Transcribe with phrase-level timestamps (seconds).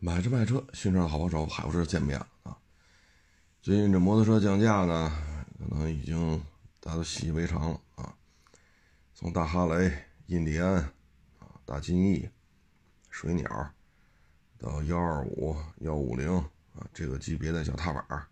[0.00, 2.56] 买车卖车，新车好好找，海沃车见面了啊！
[3.60, 5.10] 最近这摩托车降价呢，
[5.58, 6.40] 可能已经
[6.78, 8.14] 大家都习以为常了啊。
[9.12, 9.92] 从大哈雷、
[10.26, 10.74] 印第安
[11.40, 12.30] 啊、大金翼、
[13.10, 13.74] 水鸟，
[14.56, 16.32] 到幺二五、幺五零
[16.74, 18.28] 啊这个级别的小踏板儿，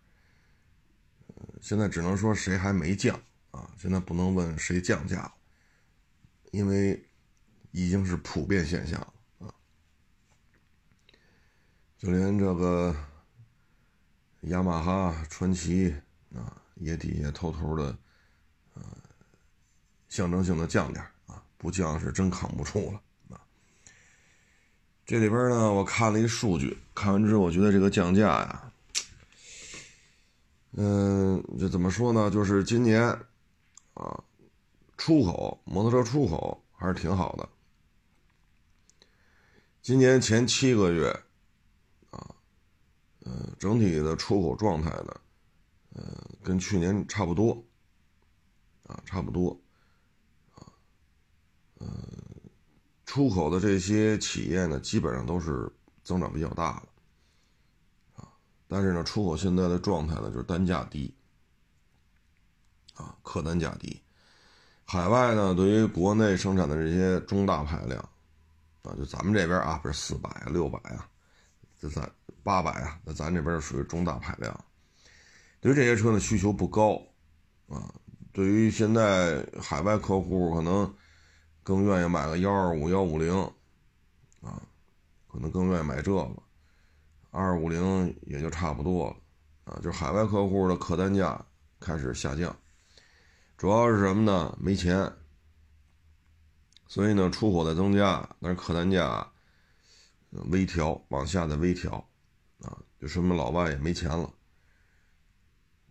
[1.61, 3.19] 现在只能说谁还没降
[3.51, 3.69] 啊？
[3.77, 5.33] 现在不能问谁降价了，
[6.51, 7.05] 因为
[7.71, 9.13] 已经是普遍现象了。
[11.97, 12.95] 就连这个
[14.41, 15.91] 雅马哈、传奇
[16.35, 17.97] 啊，也底下偷偷的，
[18.75, 18.83] 呃，
[20.07, 23.01] 象征性的降点啊，不降是真扛不住了
[23.35, 23.41] 啊。
[25.07, 28.71] 这里边呢，我看了一数据，看完之后我觉得这个降价呀，
[30.73, 32.29] 嗯，这怎么说呢？
[32.29, 33.01] 就是今年
[33.95, 34.23] 啊，
[34.97, 37.49] 出口摩托车出口还是挺好的，
[39.81, 41.23] 今年前七个月。
[43.29, 45.13] 呃，整体的出口状态呢，
[45.95, 46.01] 呃，
[46.41, 47.61] 跟去年差不多，
[48.83, 49.59] 啊，差不多，
[50.55, 50.63] 啊，
[51.79, 51.87] 呃，
[53.05, 55.69] 出口的这些企业呢，基本上都是
[56.05, 58.31] 增长比较大的，啊，
[58.65, 61.13] 但是呢，出口现在的状态呢，就是单价低，
[62.93, 64.01] 啊，客单价低，
[64.85, 67.99] 海外呢，对于国内生产的这些中大排量，
[68.83, 71.09] 啊，就咱们这边啊，不是四百啊，六百啊。
[71.79, 72.09] 这咱
[72.43, 74.65] 八百啊，那咱这边属于中大排量。
[75.59, 77.01] 对于这些车的需求不高
[77.67, 77.93] 啊。
[78.33, 80.93] 对于现在海外客户，可能
[81.63, 83.33] 更愿意买个幺二五、幺五零
[84.41, 84.61] 啊，
[85.27, 86.29] 可能更愿意买这个。
[87.31, 89.15] 二五零也就差不多了
[89.65, 89.79] 啊。
[89.83, 91.43] 就海外客户的客单价
[91.79, 92.55] 开始下降，
[93.57, 94.55] 主要是什么呢？
[94.59, 95.11] 没钱。
[96.87, 99.27] 所以呢，出口在增加，但是客单价。
[100.45, 101.93] 微调往下的微调，
[102.61, 104.31] 啊，就说明老外也没钱了，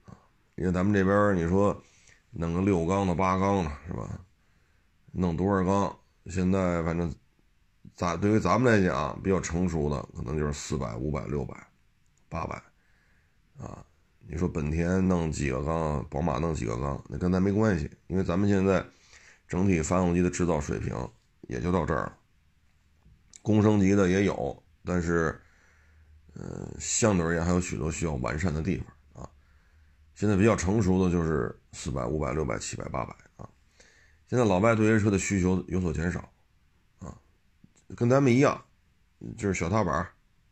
[0.05, 0.17] 啊，
[0.55, 1.83] 因为咱们这边你说
[2.31, 4.21] 弄个六缸的八缸的是吧？
[5.13, 5.99] 弄多少缸？
[6.27, 7.15] 现在反正
[7.95, 11.57] 咱对于咱们来讲比较成熟的，可能就是四百、五百、六百、
[12.29, 12.57] 八百，
[13.59, 13.85] 啊，
[14.29, 18.85] 你说本田弄几个缸，宝马弄几个缸，那跟咱没关系，因为咱们现在
[19.49, 20.95] 整体发动机的制造水平
[21.43, 22.19] 也就到这儿了。
[23.47, 25.41] 工升级的也有，但是，
[26.35, 29.31] 嗯，相对而言还有许多需要完善的地方啊。
[30.17, 33.49] 现在比较成熟的就是四百、五百、六百、七百、八百啊。
[34.29, 36.29] 现在老外对这车的需求有所减少
[36.99, 37.17] 啊，
[37.95, 38.61] 跟咱们一样，
[39.39, 40.05] 就是小踏板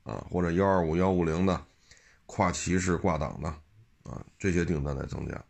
[0.04, 1.66] 啊，或者幺二五、幺五零的
[2.26, 3.48] 跨骑式挂档的
[4.08, 5.44] 啊，这些订单在增加，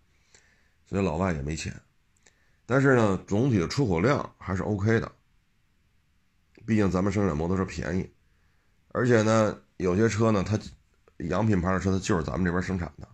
[0.87, 1.78] 所以老外也没钱。
[2.65, 5.12] 但是呢，总体的出口量还是 OK 的。
[6.66, 8.10] 毕竟咱们生产摩托车便宜，
[8.88, 10.58] 而且呢，有些车呢，它
[11.19, 13.08] 洋品牌的车，它就是咱们这边生产的。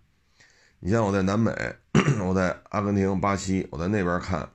[0.78, 1.52] 你像我在南美，
[2.24, 4.48] 我在阿根廷、巴西，我在那边看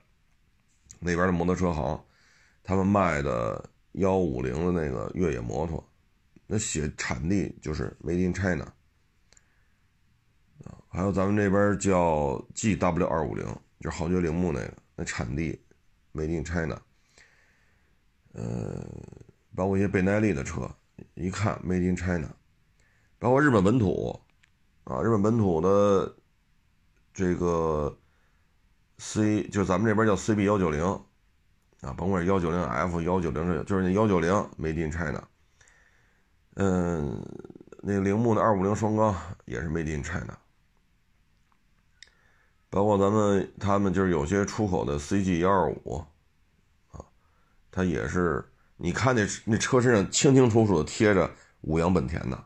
[0.98, 2.02] 那边的摩托车行，
[2.64, 5.88] 他们卖的幺五零的那个越野摩托，
[6.46, 8.66] 那写产地就是 Made in China。
[10.88, 13.44] 还有咱们这边叫 GW 二五零，
[13.80, 15.60] 就是豪爵铃木那个，那产地
[16.14, 16.80] Made in China。
[18.38, 18.86] 呃，
[19.54, 20.70] 包括一些倍耐力的车，
[21.14, 22.28] 一看 Made in China，
[23.18, 24.20] 包括日本本土，
[24.84, 26.14] 啊，日本本土的
[27.14, 27.96] 这个
[28.98, 30.84] C，就咱们这边叫 CB 幺九零，
[31.80, 35.24] 啊，甭管幺九零 F、幺九零这，就是那幺九零 Made in China，
[36.56, 37.24] 嗯，
[37.80, 40.36] 那铃木的二五零双缸也是 Made in China，
[42.68, 46.04] 包括咱们他们就是有些出口的 CG 幺二五。
[47.76, 48.42] 它也是，
[48.78, 52.44] 你看那那车身上清清楚楚的贴着五羊本田的，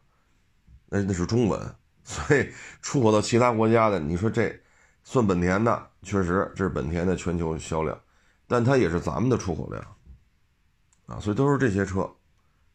[0.87, 2.51] 那那是中文， 所以
[2.83, 4.53] 出口到其他国家的，你说这
[5.05, 7.97] 算本田的，确实这是本田的全球销量，
[8.49, 9.81] 但它也是咱们的出口量，
[11.07, 12.11] 啊，所以都是这些车，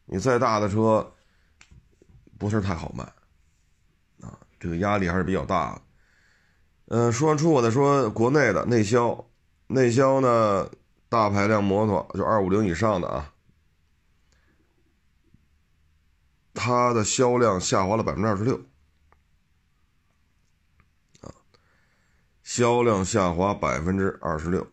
[0.06, 1.12] 你再大的车
[2.38, 3.04] 不是太好卖，
[4.26, 5.82] 啊，这个压力还是比较大的。
[6.86, 9.28] 嗯，说完出口再说国内的内销，
[9.66, 10.66] 内销呢？
[11.08, 13.32] 大排量摩托就二五零以上的啊，
[16.52, 18.56] 它的销量下滑了百分之二十六，
[21.20, 21.32] 啊，
[22.42, 24.66] 销量下滑百分之二十六，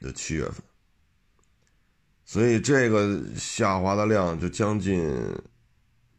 [0.00, 0.62] 就七月份，
[2.24, 5.02] 所以这个下滑的量就将近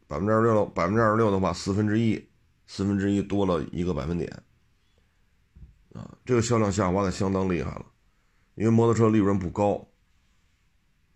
[0.06, 2.28] 百分之二十六，百分之二十六的话，四分之一，
[2.66, 4.30] 四分之一多了一个百分点，
[5.94, 7.86] 啊，这个销量下滑的相当厉害了。
[8.54, 9.86] 因为摩托车利润不高，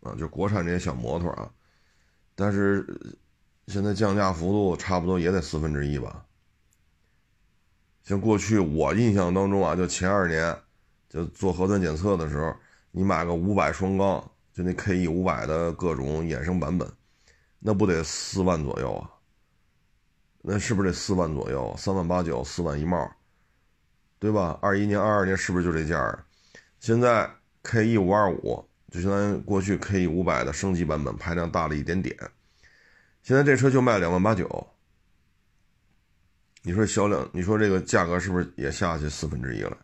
[0.00, 1.50] 啊，就国产这些小摩托啊，
[2.34, 2.84] 但是
[3.66, 6.24] 现在降价幅度差不多也得四分之一吧。
[8.02, 10.56] 像过去我印象当中啊，就前二年
[11.08, 12.54] 就做核酸检测的时候，
[12.90, 16.90] 你买个五百双缸，就那 K E 五百的各种衍生版本，
[17.58, 19.10] 那不得四万左右啊？
[20.40, 21.74] 那是不是得四万左右？
[21.76, 23.10] 三万八九，四万一帽，
[24.18, 24.58] 对吧？
[24.62, 26.24] 二一年、二二年是不是就这价儿？
[26.80, 27.30] 现在
[27.62, 32.16] K E 五二五就相当于过去 K E 五百的升级版本，排量大了一点点。
[33.22, 34.66] 现在这车就卖两万八九，
[36.62, 39.76] 你说销量，你说这个价格是不是也下去四分之一了？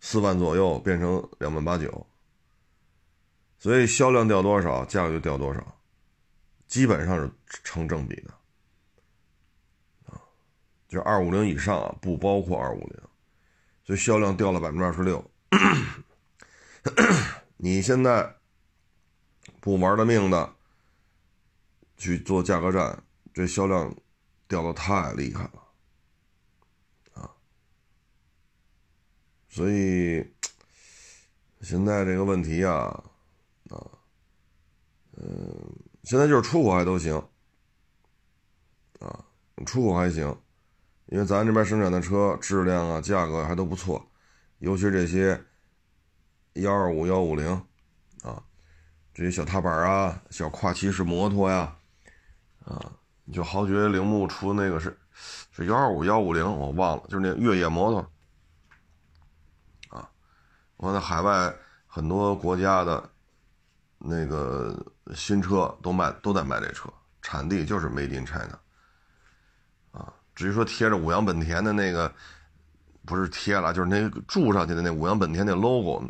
[0.00, 2.06] 四万左右变成两万八九，
[3.58, 5.78] 所以销量掉多少，价格就掉多少，
[6.66, 7.30] 基本上是
[7.64, 8.34] 成正比的。
[10.06, 10.20] 啊，
[10.88, 13.00] 就二五零以上啊，不包括二五零，
[13.84, 15.24] 所以销量掉了百分之二十六。
[17.58, 18.36] 你现在
[19.60, 20.54] 不玩了命的
[21.98, 23.02] 去做价格战，
[23.34, 23.94] 这销量
[24.48, 25.62] 掉的太厉害了
[27.12, 27.30] 啊！
[29.50, 30.26] 所以
[31.60, 33.04] 现在这个问题啊，
[33.68, 33.76] 啊，
[35.18, 37.14] 嗯，现在就是出口还都行
[39.00, 39.22] 啊，
[39.66, 40.34] 出口还行，
[41.06, 44.10] 因为咱这边生产的车质量啊、价格还都不错，
[44.60, 45.44] 尤其这些。
[46.54, 47.48] 幺二五幺五零，
[48.22, 48.42] 啊，
[49.14, 51.76] 这些小踏板啊，小跨骑式摩托呀，
[52.64, 52.92] 啊，
[53.32, 54.98] 就豪爵铃木出那个是
[55.52, 58.10] 是幺二五幺五零，我忘了，就是那越野摩托，
[59.96, 60.10] 啊，
[60.76, 61.54] 我在海外
[61.86, 63.08] 很多国家的
[63.98, 64.76] 那个
[65.14, 66.92] 新车都卖都在卖这车，
[67.22, 68.58] 产地就是 Made in China，
[69.92, 72.12] 啊，至于说贴着五羊本田的那个，
[73.06, 76.04] 不是贴了，就是那个注上去的那五羊本田那 logo。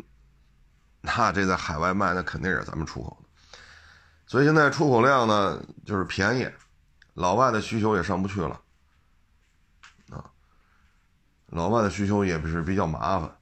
[1.01, 3.57] 那这在海外卖，那肯定也是咱们出口的，
[4.27, 6.47] 所以现在出口量呢就是便宜，
[7.15, 8.61] 老外的需求也上不去了，
[10.11, 10.23] 啊，
[11.47, 13.35] 老外的需求也是比较麻烦，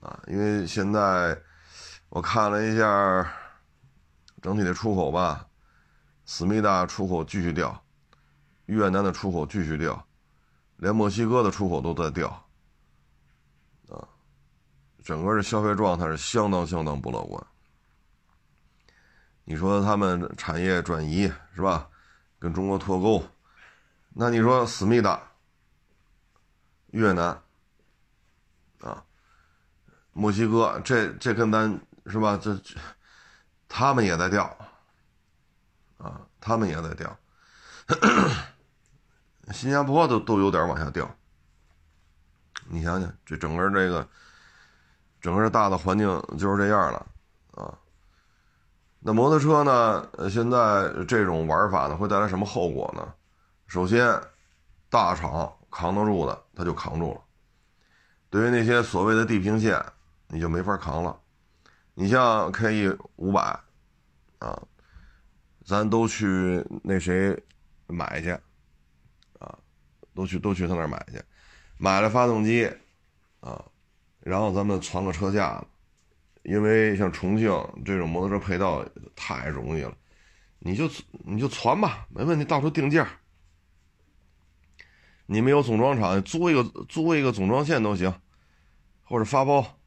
[0.00, 1.40] 啊，因为现在
[2.08, 3.32] 我看了一下
[4.42, 5.46] 整体的出口吧，
[6.26, 7.80] 思密达出口继续掉，
[8.66, 10.04] 越南的出口继续掉，
[10.78, 12.47] 连墨西哥的出口都在掉。
[15.08, 17.42] 整个的消费状态是相当相当不乐观。
[19.44, 21.88] 你说他们产业转移是吧？
[22.38, 23.26] 跟中国脱钩，
[24.10, 25.18] 那你说思密达、
[26.88, 27.28] 越南
[28.82, 29.02] 啊、
[30.12, 32.36] 墨西哥，这这跟咱是吧？
[32.36, 32.54] 这
[33.66, 34.44] 他们也在掉
[35.96, 37.18] 啊，他们也在掉。
[39.54, 41.10] 新加坡都都有点往下掉。
[42.66, 44.06] 你想想，这整个这个。
[45.20, 47.06] 整个大的环境就是这样了，
[47.50, 47.76] 啊，
[49.00, 50.08] 那摩托车呢？
[50.30, 53.14] 现在这种玩法呢，会带来什么后果呢？
[53.66, 54.20] 首先，
[54.88, 57.20] 大厂扛得住的，它就扛住了。
[58.30, 59.84] 对于那些所谓的地平线，
[60.28, 61.18] 你就没法扛了。
[61.94, 63.40] 你像 K E 五百，
[64.38, 64.62] 啊，
[65.64, 67.36] 咱都去那谁
[67.88, 68.30] 买去，
[69.40, 69.58] 啊，
[70.14, 71.20] 都去都去他那儿买去，
[71.76, 72.72] 买了发动机，
[73.40, 73.64] 啊。
[74.28, 75.64] 然后咱们攒个车架，
[76.42, 77.48] 因为像重庆
[77.82, 78.84] 这种摩托车配套
[79.16, 79.96] 太容易了，
[80.58, 80.86] 你就
[81.24, 83.08] 你就攒吧，没问题，到时候定价。
[85.24, 88.12] 你没有总装厂，租一个租一个总装线都行，
[89.02, 89.78] 或者发包。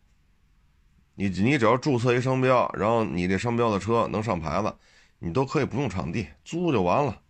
[1.14, 4.76] 你你只要注册一商标，然后你这商标的车能上牌子，
[5.20, 7.22] 你都可以不用场地租就完了。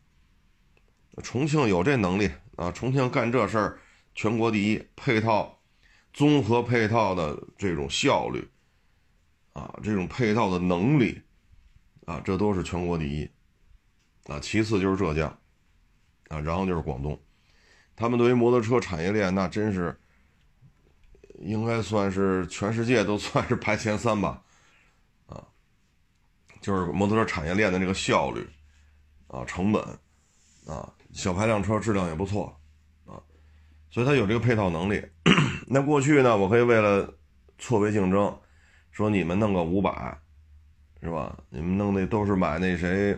[1.22, 3.80] 重庆有这能力啊，重庆干这事儿
[4.16, 5.58] 全国第一，配套。
[6.14, 8.48] 综合配套的这种效率，
[9.54, 11.22] 啊，这种配套的能力，
[12.06, 13.30] 啊，这都是全国第一，
[14.28, 15.30] 啊，其次就是浙江，
[16.28, 17.20] 啊，然后就是广东，
[17.96, 19.98] 他们对于摩托车产业链那真是，
[21.40, 24.44] 应该算是全世界都算是排前三吧，
[25.28, 25.48] 啊，
[26.60, 28.48] 就是摩托车产业链的这个效率，
[29.28, 29.82] 啊，成本，
[30.68, 32.46] 啊，小排量车质量也不错。
[32.46, 32.58] 啊
[33.94, 35.06] 所以它有这个配套能力。
[35.74, 37.18] 那过去呢，我可以为了
[37.58, 38.38] 错位竞争，
[38.92, 40.20] 说你们弄个五百，
[41.02, 41.42] 是吧？
[41.50, 43.18] 你们弄那都是买那谁，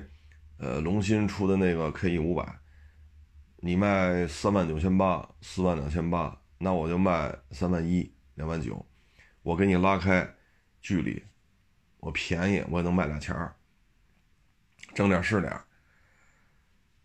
[0.60, 2.60] 呃，龙鑫出的那个 K E 五百，
[3.56, 8.86] 你卖三万九千八，四万两千八，那我就卖三万一，两万九，
[9.42, 10.32] 我给你拉开
[10.80, 11.24] 距离，
[12.02, 13.56] 我便宜，我也能卖俩钱儿，
[14.94, 15.60] 挣点是点，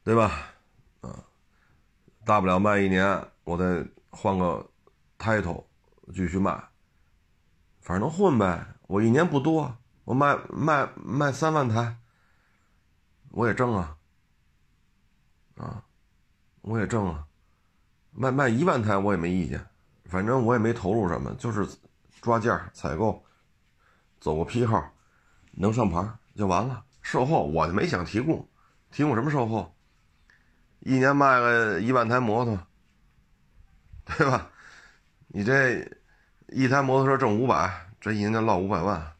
[0.05, 0.53] 对吧？
[1.01, 1.25] 嗯，
[2.27, 3.19] 大不了卖一年。
[3.45, 4.71] 我再换个
[5.19, 5.65] title
[6.15, 6.53] 继续卖，
[7.81, 8.75] 反正能混呗。
[8.87, 11.99] 我一年不多，我卖卖卖三万台，
[13.31, 13.97] 我也挣啊。
[15.57, 15.85] 啊，
[16.63, 17.27] 我也挣啊，
[18.13, 19.67] 卖卖一万台我也没意见，
[20.05, 21.69] 反正我也没投入什么，就是
[22.23, 23.25] 抓价采购，
[24.21, 24.93] 走个批号，
[25.51, 26.85] 能上牌就完了。
[27.03, 28.49] 售后我就没想提供，
[28.93, 29.75] 提供什么售后？
[30.81, 32.57] 一年卖个一万台摩托，
[34.05, 34.51] 对吧？
[35.29, 35.87] 你这
[36.49, 39.13] 一台摩托车挣五百，这一年就落五百万。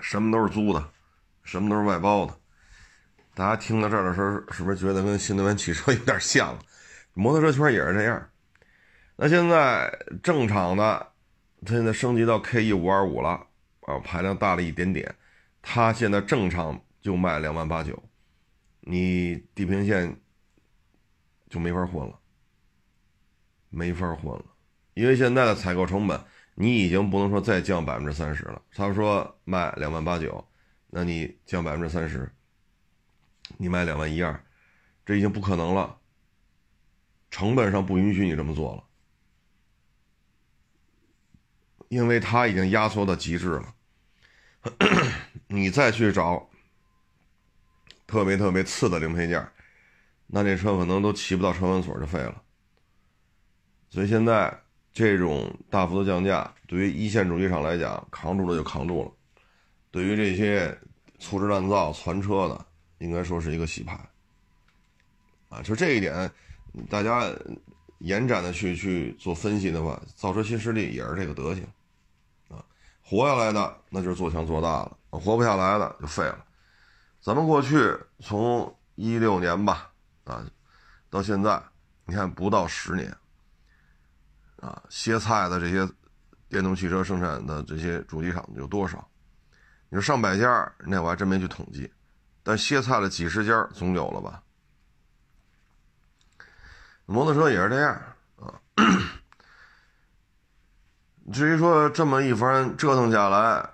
[0.00, 0.90] 什么都是租的，
[1.42, 2.36] 什么都是外包的。
[3.34, 6.58] 大家听到这儿的时候，是不是觉得跟新能源汽车 有点像？
[7.14, 8.30] 摩托车圈也是这样。
[9.16, 9.90] 那现在
[10.22, 11.12] 正常的，
[11.64, 13.30] 它现在升级到 K E 五二五了
[13.82, 15.14] 啊，排量大了一点点。
[15.62, 18.02] 它现在正常就卖两万八九，
[18.80, 20.20] 你地平线
[21.48, 22.18] 就没法混了，
[23.70, 24.44] 没法混了，
[24.94, 26.24] 因为现在的采购成本。
[26.54, 28.60] 你已经不能说再降百分之三十了。
[28.74, 30.46] 他说卖两万八九，
[30.88, 32.30] 那你降百分之三十，
[33.56, 34.44] 你卖两万一二，
[35.06, 35.98] 这已经不可能了。
[37.30, 38.84] 成本上不允许你这么做了，
[41.88, 43.74] 因为它已经压缩到极致了。
[45.48, 46.50] 你再去找
[48.06, 49.48] 特别特别次的零配件，
[50.26, 52.42] 那这车可能都骑不到车管所就废了。
[53.88, 54.58] 所以现在。
[54.92, 59.10] 这种大幅度降价，对于一线主机厂来讲，扛住了就扛住了；
[59.90, 60.78] 对于这些
[61.18, 62.66] 粗制滥造、攒车的，
[62.98, 63.98] 应该说是一个洗牌。
[65.48, 66.30] 啊，就这一点，
[66.90, 67.30] 大家
[67.98, 71.66] 延展的去去做分析的话，造车新势力也是这个德行。
[72.48, 72.62] 啊，
[73.02, 76.44] 活下来的那就是做强做大了，活不下来的就废了。
[77.20, 79.90] 咱们过去从一六年吧，
[80.24, 80.44] 啊，
[81.08, 81.62] 到现在，
[82.04, 83.16] 你看不到十年。
[84.62, 85.86] 啊，歇菜的这些
[86.48, 89.04] 电动汽车生产的这些主机厂有多少？
[89.88, 91.92] 你说上百家，那我还真没去统计。
[92.44, 94.40] 但歇菜了几十家总有了吧？
[97.06, 98.00] 摩托车也是这样
[98.36, 98.54] 啊。
[101.32, 103.68] 至于说这么一番折腾下来，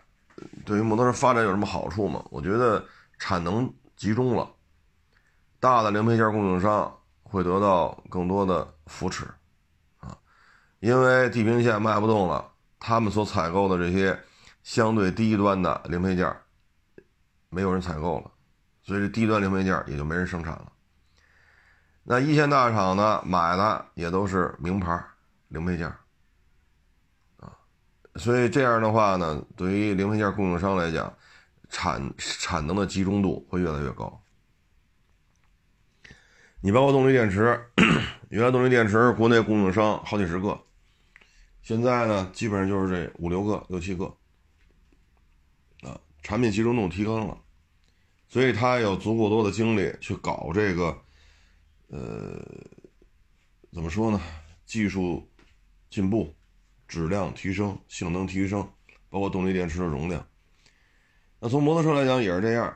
[0.64, 2.24] 对于摩托车发展有什么好处吗？
[2.30, 2.82] 我觉得
[3.18, 4.50] 产能集中了，
[5.60, 9.26] 大的零配件供应商会得到更多的扶持。
[10.80, 14.18] 因为地平线卖不动了，他们所采购的这些
[14.62, 16.32] 相对低端的零配件，
[17.48, 18.30] 没有人采购了，
[18.82, 20.72] 所以这低端零配件也就没人生产了。
[22.04, 25.04] 那一线大厂呢，买的也都是名牌
[25.48, 25.92] 零配件，
[28.14, 31.12] 所以这样的话呢，对于零配件供应商来讲，
[31.68, 34.22] 产产能的集中度会越来越高。
[36.60, 37.60] 你包括动力电池，
[38.30, 40.58] 原来动力电池国内供应商好几十个。
[41.68, 44.06] 现在呢，基本上就是这五六个、六七个，
[45.82, 47.38] 啊，产品集中度提高了，
[48.26, 50.98] 所以他有足够多的精力去搞这个，
[51.88, 52.42] 呃，
[53.70, 54.18] 怎么说呢？
[54.64, 55.28] 技术
[55.90, 56.34] 进步、
[56.86, 58.66] 质量提升、性能提升，
[59.10, 60.26] 包括动力电池的容量。
[61.38, 62.74] 那从摩托车来讲也是这样。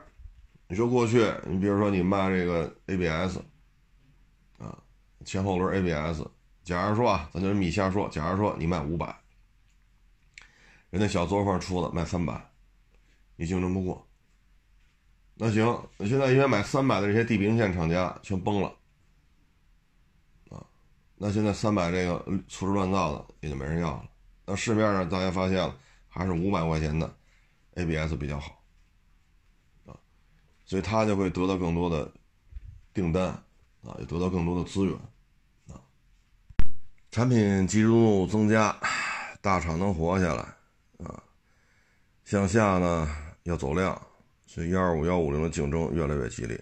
[0.67, 3.39] 你说过去，你比如说你卖这个 ABS，
[4.59, 4.77] 啊，
[5.25, 6.21] 前后轮 ABS。
[6.63, 8.07] 假如说啊，咱就米瞎说。
[8.09, 9.15] 假如说你卖五百，
[10.89, 12.49] 人家小作坊出的卖三百，
[13.35, 14.07] 你竞争不过。
[15.35, 15.65] 那行，
[15.97, 18.67] 那现在因为买三百的这些地平线厂家全崩了，
[20.49, 20.63] 啊，
[21.15, 24.09] 那现在三百这个粗制乱造的也就没人要了。
[24.45, 25.75] 那市面上大家发现了，
[26.07, 27.13] 还是五百块钱的
[27.73, 28.63] ABS 比较好，
[29.85, 29.97] 啊，
[30.65, 32.09] 所以他就会得到更多的
[32.93, 33.25] 订单，
[33.81, 34.95] 啊，也得到更多的资源。
[37.13, 38.75] 产品集中度增加，
[39.39, 40.41] 大厂能活下来
[41.05, 41.21] 啊。
[42.25, 43.07] 向下呢
[43.43, 44.01] 要走量，
[44.47, 46.59] 所以幺二五幺五零的竞争越来越激烈。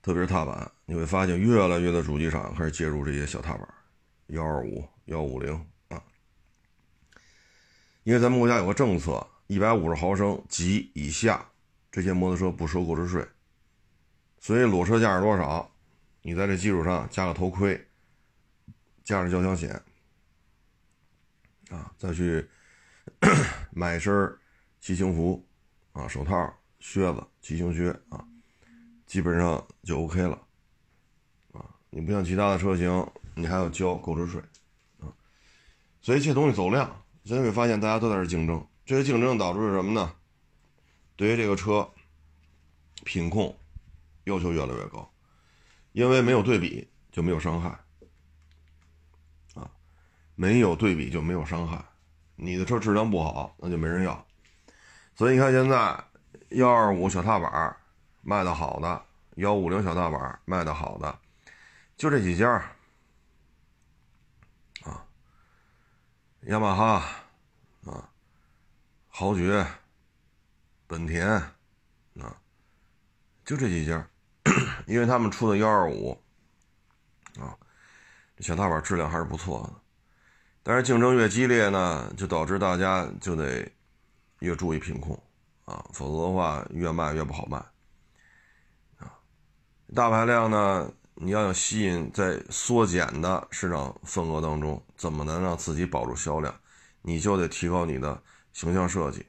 [0.00, 3.66] 特别是踏板，你会发现越来越多主机厂开始介入这些小踏板，
[4.28, 5.52] 幺二五幺五零
[5.88, 6.00] 啊。
[8.04, 11.44] 因为咱们国家有个政策，一百五十毫升及以下
[11.90, 13.26] 这些摩托车不收购置税，
[14.38, 15.68] 所以裸车价是多少？
[16.22, 17.84] 你在这基础上加个头盔。
[19.12, 19.70] 加上交强险，
[21.68, 22.48] 啊，再去
[23.70, 24.38] 买身
[24.80, 25.46] 骑行服，
[25.92, 26.34] 啊，手套、
[26.80, 28.26] 靴子、骑行靴，啊，
[29.04, 30.40] 基本上就 OK 了，
[31.52, 34.40] 啊，你不像其他的车型，你还要交购置税，
[35.00, 35.12] 啊，
[36.00, 40.16] 所以这东西走量，所以会发现大家都在这竞争，这些竞争导致是什么呢？
[41.16, 41.86] 对于这个车
[43.04, 43.54] 品控
[44.24, 45.12] 要求越来越高，
[45.92, 47.78] 因为没有对比就没有伤害。
[50.34, 51.84] 没有对比就没有伤害，
[52.36, 54.26] 你的车质量不好，那就没人要。
[55.14, 56.04] 所以你看现在
[56.50, 57.76] 幺二五小踏板
[58.22, 59.04] 卖的好的，
[59.36, 61.18] 幺五零小踏板卖的好的，
[61.96, 62.50] 就这几家
[64.84, 65.04] 啊，
[66.42, 67.04] 雅马哈
[67.84, 68.08] 啊，
[69.08, 69.66] 豪爵、
[70.86, 72.36] 本田啊，
[73.44, 74.08] 就这几家，
[74.86, 76.18] 因为他们出的幺二五
[77.38, 77.56] 啊，
[78.40, 79.81] 小踏板质量还是不错的。
[80.62, 83.68] 但是竞争越激烈呢，就导致大家就得
[84.38, 85.20] 越注意品控
[85.64, 87.58] 啊，否则的话越卖越不好卖
[88.98, 89.12] 啊。
[89.94, 96.54] 大排量呢，你要想吸引在缩减的市场份额当中，怎么能让自己保住销量？
[97.02, 99.26] 你就得提高你的形象设计、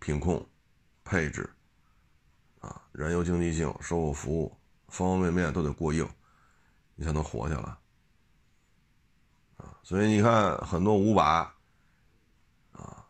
[0.00, 0.48] 品控、
[1.04, 1.48] 配置
[2.60, 4.56] 啊，燃油经济性、售后服务，
[4.88, 6.08] 方方面面都得过硬，
[6.94, 7.76] 你才能活下来。
[9.88, 11.24] 所以你看，很多五百
[12.72, 13.06] 啊，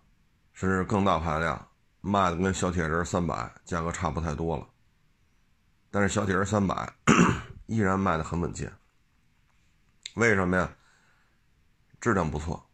[0.52, 1.68] 甚至更大排量
[2.00, 4.64] 卖的跟小铁人三百价格差不太多了，
[5.90, 6.88] 但是小铁人三百
[7.66, 8.72] 依然卖的很稳健。
[10.14, 10.72] 为什么呀？
[12.00, 12.64] 质量不错，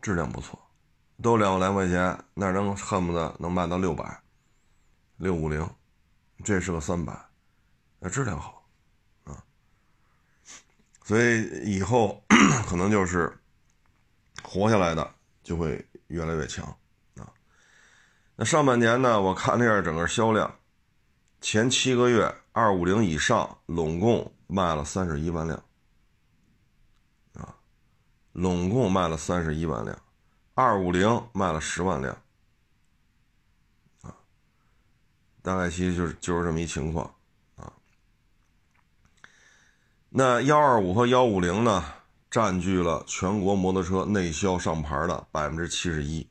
[0.00, 0.58] 质量不错，
[1.22, 4.22] 都两万来块钱，那能恨不得能卖到六百、
[5.18, 5.68] 六五零，
[6.42, 7.28] 这是个三百，
[7.98, 8.63] 那质量好。
[11.04, 12.24] 所以以后
[12.66, 13.38] 可能就是
[14.42, 16.64] 活下来的就会越来越强
[17.16, 17.30] 啊。
[18.36, 20.58] 那上半年呢，我看了一下整个销量，
[21.42, 25.62] 前七个月二五零以上拢共卖了三十一万辆
[27.34, 27.54] 啊，
[28.32, 30.00] 拢共卖了三十一万辆，
[30.54, 32.16] 二五零卖了十万辆
[34.00, 34.16] 啊，
[35.42, 37.14] 大概其实就是就是这么一情况。
[40.16, 41.84] 那幺二五和幺五零呢，
[42.30, 46.24] 占据了全国摩托车内销上牌的百分之七十一。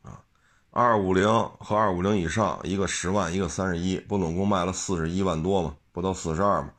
[0.00, 0.24] 啊，
[0.70, 5.76] 二五零和二五零以上，一个十万，一个三十一，不总共卖了四十一万多吗？
[5.92, 6.70] 不到四十二吗？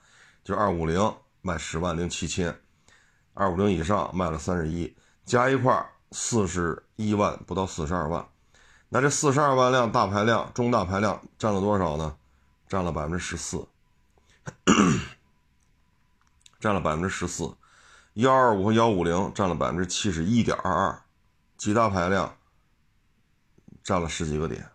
[0.44, 2.60] 就二五零卖十万零七千，
[3.36, 8.28] 二五零以上卖了三十一，加一块四十一万，不到四十二万。
[8.90, 12.16] 那这四十二万辆大排量、中大排量占了多少呢？
[12.68, 13.68] 占了百分之十四。
[16.66, 17.56] 占了百分之十四，
[18.14, 21.04] 幺二五和幺五零占了百分之七十一点二二，
[21.58, 22.36] 几大排量
[23.84, 24.68] 占了十几个点，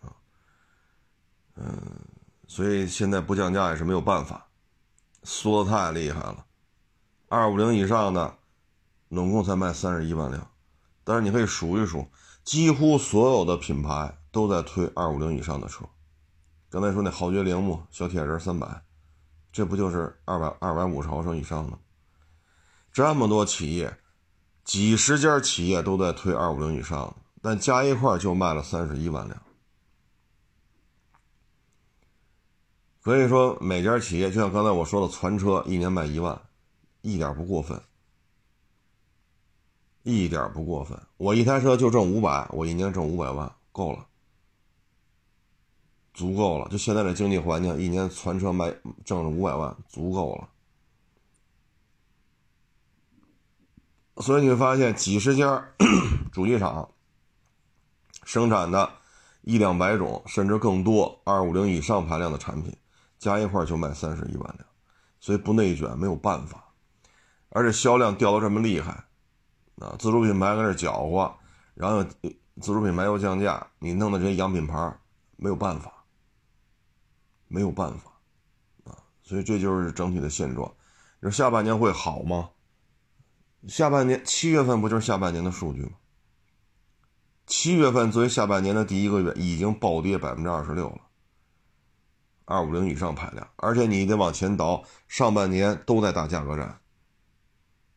[0.00, 0.10] 啊，
[1.54, 1.80] 嗯，
[2.48, 4.48] 所以现在不降价也是没有办法，
[5.22, 6.44] 缩的太厉害了，
[7.28, 8.38] 二五零以上的，
[9.08, 10.50] 总共才卖三十一万辆，
[11.04, 12.08] 但是你可以数一数，
[12.42, 15.84] 几乎所有的品牌都在推二五零以上的车，
[16.68, 18.82] 刚才说那豪爵铃木小铁人三百。
[19.52, 21.78] 这不就是二百二百五十毫升以上的？
[22.90, 23.98] 这么多企业，
[24.64, 29.42] 几十家企业都在推二五零以上，但加一块就卖了三十一万辆。
[33.04, 36.40] 所以说，每家企业就像刚才我说的，传车一年卖一万，
[37.00, 37.80] 一点不过分，
[40.02, 40.98] 一点不过分。
[41.16, 44.06] 我一台车就挣五百，我一年挣五百万，够了。
[46.14, 50.48] 足够了，就现在的经济环境，一年全车卖挣了五百万，足够了。
[54.18, 55.66] 所以你会发现，几十家
[56.30, 56.90] 主机厂
[58.24, 58.92] 生产的
[59.40, 62.76] 一两百种，甚至更多二五零以上排量的产品，
[63.18, 64.66] 加一块就卖三十一万辆，
[65.18, 66.62] 所以不内卷没有办法，
[67.48, 68.92] 而且销量掉的这么厉害，
[69.80, 71.34] 啊，自主品牌搁这搅和，
[71.74, 72.04] 然后
[72.60, 74.94] 自主品牌又降价，你弄的这些洋品牌
[75.36, 76.01] 没有办法。
[77.52, 78.10] 没有办法，
[78.84, 80.66] 啊，所以这就是整体的现状。
[81.20, 82.48] 你说下半年会好吗？
[83.68, 85.90] 下半年七月份不就是下半年的数据吗？
[87.46, 91.02] 七月份作为下半年的第一个月，已经暴跌百分之二十六了。
[92.46, 96.80] 二五零以上排量，而且你得往前倒，上半年都在打价格战。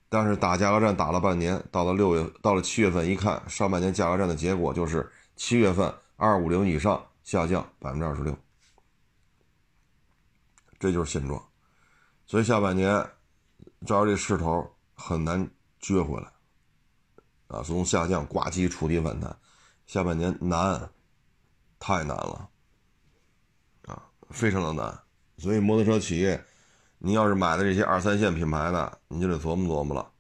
[0.09, 8.37] 但是打价格战打了半年，到了六月，到了七月份一看，上半年价格战的结果就是七月份二五零以上下降百分之二十六。
[10.77, 11.43] 这就是现状，
[12.25, 13.09] 所以下半年
[13.85, 15.49] 照这势头很难
[15.81, 16.31] 撅回来
[17.47, 17.63] 啊！
[17.63, 19.35] 从下降挂机触底反弹，
[19.87, 20.89] 下半年难，
[21.79, 22.49] 太难了
[23.85, 24.99] 啊，非常的难。
[25.37, 26.45] 所以摩托车企业，
[26.97, 30.11] 你要是买的这些二三线品牌的，你就得琢磨琢磨了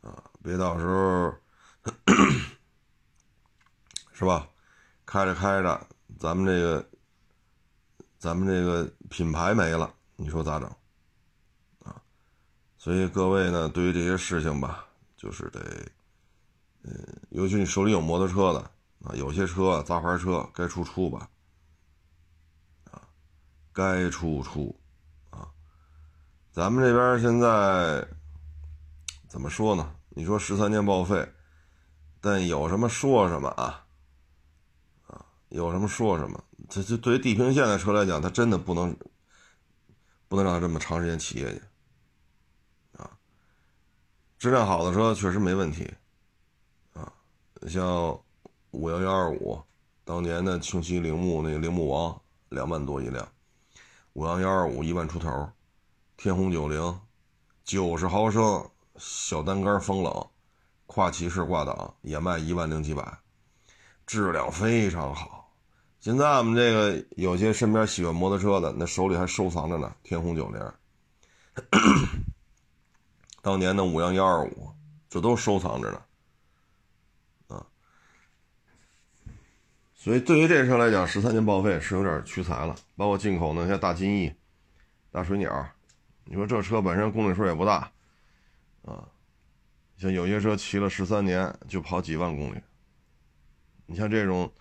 [0.00, 1.34] 啊，别到时候
[4.12, 4.48] 是吧？
[5.06, 5.86] 开着开着，
[6.18, 6.90] 咱们这个。
[8.24, 10.66] 咱们这个品牌没了，你说咋整？
[11.80, 12.00] 啊，
[12.78, 15.60] 所以各位呢，对于这些事情吧，就是得，
[16.84, 18.60] 嗯，尤其你手里有摩托车的
[19.04, 21.28] 啊，有些车杂牌车该出出吧，
[22.90, 23.02] 啊，
[23.74, 24.74] 该出出，
[25.28, 25.46] 啊，
[26.50, 28.08] 咱们这边现在
[29.28, 29.94] 怎么说呢？
[30.08, 31.30] 你说十三年报废，
[32.22, 33.84] 但有什么说什么啊，
[35.08, 36.42] 啊，有什么说什么。
[36.74, 38.96] 这这对于地平线的车来讲，它真的不能
[40.26, 41.62] 不能让它这么长时间骑下去，
[42.96, 43.08] 啊，
[44.40, 45.88] 质量好的车确实没问题，
[46.94, 47.12] 啊，
[47.68, 48.20] 像
[48.72, 49.62] 五幺幺二五，
[50.04, 53.28] 当年的清晰铃木那个铃木王两万多一辆，
[54.14, 55.48] 五幺幺二五一万出头，
[56.16, 57.00] 天虹九零
[57.62, 60.28] 九十毫升小单杆风冷，
[60.86, 63.20] 跨骑式挂挡也卖一万零几百，
[64.04, 65.43] 质量非常好。
[66.04, 69.96] 现在我们这个有些身边喜欢摩托车的，那手里还收藏着呢。
[70.02, 70.72] 天虹九零，
[73.40, 74.70] 当年的五羊幺二五，
[75.08, 76.02] 这都收藏着呢。
[77.48, 77.66] 啊，
[79.94, 82.76] 所以对于这车来讲，十三年报废是有点屈才了。
[82.96, 84.30] 包括进口的像大金翼、
[85.10, 85.66] 大水鸟，
[86.26, 87.90] 你说这车本身公里数也不大，
[88.82, 89.08] 啊，
[89.96, 92.60] 像有些车骑了十三年就跑几万公里，
[93.86, 94.52] 你像这种。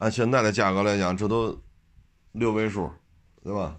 [0.00, 1.62] 按现在的价格来讲，这都
[2.32, 2.90] 六位数，
[3.42, 3.78] 对吧？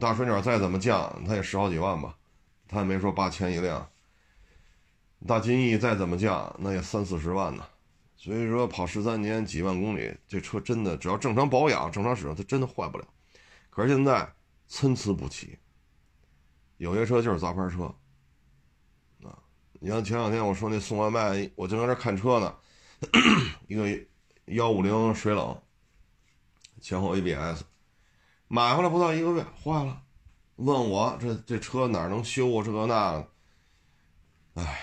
[0.00, 2.16] 大水鸟再怎么降，它也十好几万吧，
[2.66, 3.86] 它也没说八千一辆。
[5.26, 7.62] 大金翼再怎么降，那也三四十万呢。
[8.16, 13.06] 所以说跑十三年几万公里，这车真的只要正常保养、正常使用，它真的坏不了。
[13.68, 14.32] 可是现在
[14.66, 15.58] 参差不齐，
[16.78, 17.94] 有些车就是杂牌车
[19.22, 19.36] 啊。
[19.78, 22.56] 你像前两天我说那送外卖，我正在这看车呢，
[23.68, 24.09] 一个。
[24.50, 25.56] 幺五零水冷，
[26.80, 27.62] 前后 ABS，
[28.48, 30.02] 买回来不到一个月坏了，
[30.56, 32.64] 问我这这车哪能修啊？
[32.64, 33.28] 这个那个，
[34.54, 34.80] 哎，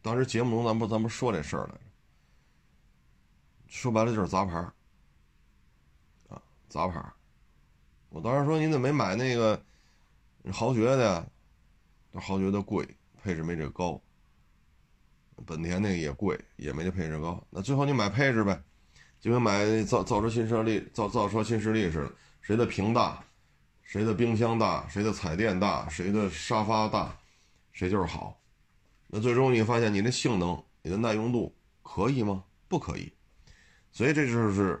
[0.00, 1.80] 当时节目中咱不咱不说这事儿来着，
[3.66, 4.58] 说白了就是杂牌
[6.28, 7.04] 啊，杂牌
[8.08, 9.60] 我当时说你怎么没买那个
[10.52, 11.28] 豪爵的？
[12.14, 12.88] 豪爵的贵，
[13.22, 14.00] 配置没这高。
[15.46, 17.42] 本田那个也贵，也没这配置高。
[17.50, 18.62] 那最后你买配置呗，
[19.20, 23.24] 就跟买造造车新势力、造造车新势力似的，谁的屏大，
[23.82, 27.18] 谁的冰箱大，谁的彩电大，谁的沙发大，
[27.72, 28.40] 谁就是好。
[29.08, 32.44] 那最终你发现你的性能、你的耐用度可以吗？
[32.68, 33.12] 不可以。
[33.92, 34.80] 所以这就是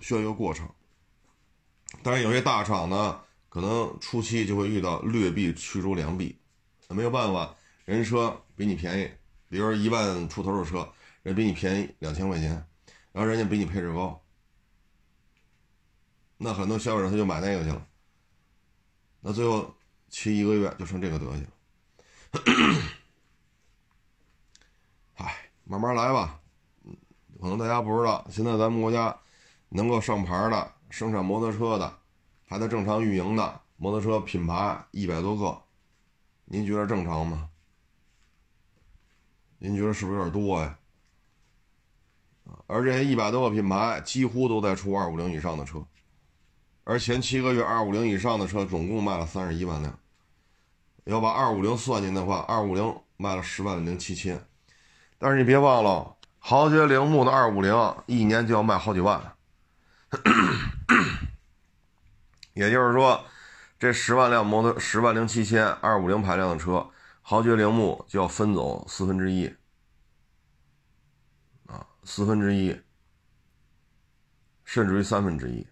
[0.00, 0.68] 需要一个过程。
[2.02, 6.38] 当然，有些大厂呢，可能初期就会遇到劣币驱逐良币，
[6.88, 7.54] 那没有办法，
[7.86, 9.08] 人车比你便宜。
[9.54, 12.50] 比如说一万出头的车，人比你便宜两千块钱，
[13.12, 14.20] 然后人家比你配置高，
[16.36, 17.86] 那很多消费者他就买那个去了，
[19.20, 19.72] 那最后
[20.08, 21.50] 骑一个月就成这个德行了。
[25.18, 26.40] 唉，慢慢来吧。
[27.40, 29.16] 可能大家不知道，现在咱们国家
[29.68, 31.96] 能够上牌的、生产摩托车的、
[32.44, 35.62] 还在正常运营的摩托车品牌一百多个，
[36.46, 37.48] 您觉得正常吗？
[39.64, 40.76] 您觉得是不是有点多呀？
[42.66, 45.82] 而这些一百多个品牌几乎都在出二五零以上的车，
[46.84, 49.98] 而前七个月二五零以上的车总共卖了三十一万辆。
[51.04, 54.38] 要把二五零算进的话，二五零卖了十万零七千。
[55.18, 57.74] 但是你别忘了，豪爵铃木的二五零
[58.04, 59.34] 一年就要卖好几万，
[62.52, 63.24] 也就是说，
[63.78, 66.86] 这十万辆摩托十万零七千二五零排量的车。
[67.26, 69.46] 豪爵铃木就要分走四分之一，
[71.64, 72.78] 啊，四分之一，
[74.62, 75.66] 甚至于三分之一。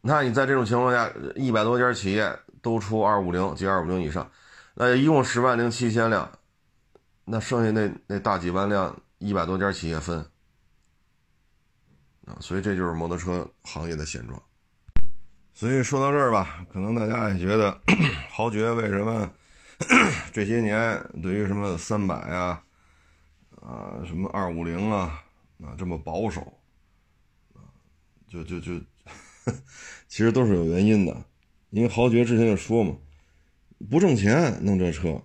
[0.00, 4.28] 那你在这种情况下，一百多家企业都出二五零及二五零以上，
[4.74, 6.28] 那一共十万零七千辆，
[7.24, 10.18] 那剩下那那大几万辆，一百多家企业分，
[12.26, 14.42] 啊，所以这就是摩托车行业的现状。
[15.54, 17.80] 所以说到这儿吧，可能大家也觉得
[18.28, 19.32] 豪爵为什么？
[20.30, 22.62] 这些年对于什么三百啊，
[23.62, 25.24] 啊什么二五零啊，
[25.62, 26.60] 啊这么保守，
[28.28, 28.74] 就就就，
[30.06, 31.24] 其实都是有原因的。
[31.70, 32.94] 因为豪爵之前就说嘛，
[33.88, 35.22] 不挣钱弄这车，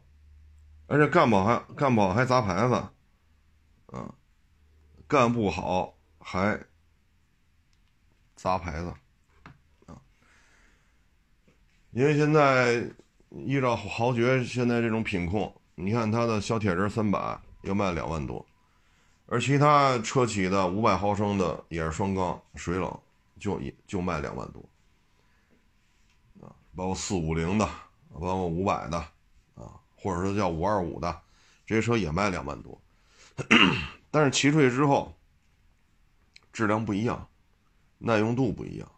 [0.87, 2.75] 而且干不好还干不好还砸牌子，
[3.87, 4.15] 啊，
[5.05, 6.59] 干不好还
[8.35, 8.93] 砸牌子，
[9.87, 10.01] 啊，
[11.91, 12.89] 因为现在。
[13.29, 18.45] 依照豪爵现在这种品控，你看它的小铁人三百要卖两万多，
[19.25, 22.99] 而其他车企的五百毫升的也是双缸水冷，
[23.39, 24.61] 就也就卖两万多，
[26.45, 27.65] 啊，包括四五零的，
[28.13, 28.97] 包括五百的，
[29.55, 31.21] 啊，或者说叫五二五的，
[31.65, 32.79] 这些车也卖两万多，
[34.11, 35.13] 但是骑出去之后，
[36.53, 37.27] 质量不一样，
[37.97, 38.89] 耐用度不一样，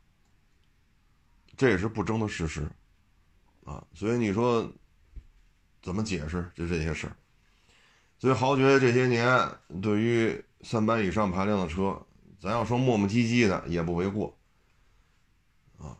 [1.55, 2.69] 这也是不争的事实，
[3.67, 4.71] 啊，所以你说
[5.82, 7.15] 怎么解释就这些事儿？
[8.17, 9.45] 所以豪爵这些年
[9.82, 12.01] 对于三百以上排量的车，
[12.39, 14.38] 咱要说磨磨唧唧的也不为过，
[15.77, 15.97] 啊，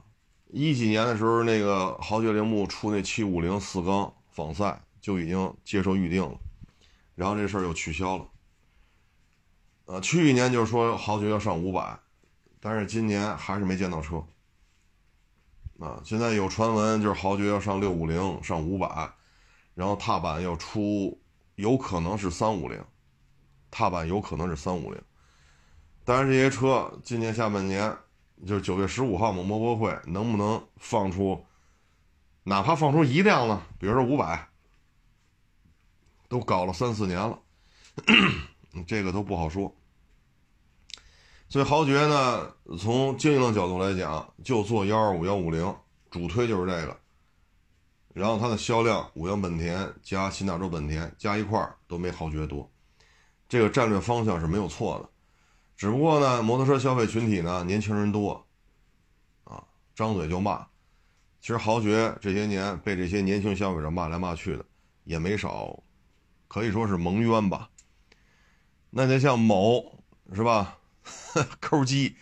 [0.47, 6.39] 一几年的时候那个豪爵铃木出那七五零四缸仿赛就已经接受预定了，
[7.15, 8.30] 然后这事儿又取消了。
[9.88, 11.99] 呃，去年就是说豪爵要上五百，
[12.62, 14.23] 但是今年还是没见到车。
[15.79, 19.09] 啊，现在有传闻就是豪爵要上六五零，上五百，
[19.75, 21.21] 然后踏板要出，
[21.55, 22.83] 有可能是三五零，
[23.69, 24.99] 踏板有可能是三五零。
[26.03, 27.95] 但是这些车今年下半年，
[28.45, 31.45] 就是九月十五号嘛，摩博会能不能放出，
[32.43, 33.61] 哪怕放出一辆呢？
[33.77, 34.49] 比如说五百，
[36.27, 37.39] 都搞了三四年了。
[38.87, 39.75] 这个都不好说，
[41.49, 45.75] 所以豪爵呢，从经营的角度来讲，就做幺二五幺五零，
[46.12, 46.97] 主推就是这个。
[48.13, 52.69] 然后它的销量，五羊本田加新大洲本田加一块儿都没豪爵多，
[53.47, 55.10] 这个战略方向是没有错的。
[55.75, 58.45] 只不过呢，摩托车消费群体呢，年轻人多，
[59.43, 59.63] 啊，
[59.95, 60.67] 张嘴就骂。
[61.39, 64.65] 其实豪爵这些年被这些年轻消费者骂来骂去的
[65.03, 65.81] 也没少，
[66.47, 67.69] 可以说是蒙冤吧。
[68.89, 70.77] 那就像某是吧，
[71.59, 72.15] 抠机，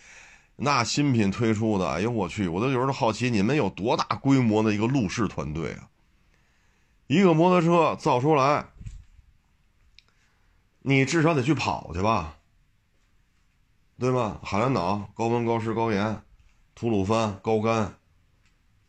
[0.56, 5.88] 那新品推出的，哎呦我去，我都有时候好奇，你们有多大规模的一个路试团队啊？
[7.06, 8.66] 一个摩托车造出来，
[10.80, 12.38] 你至少得去跑去吧，
[13.98, 14.40] 对吧？
[14.42, 16.22] 海南岛高温高湿高盐，
[16.74, 17.94] 吐鲁番高干，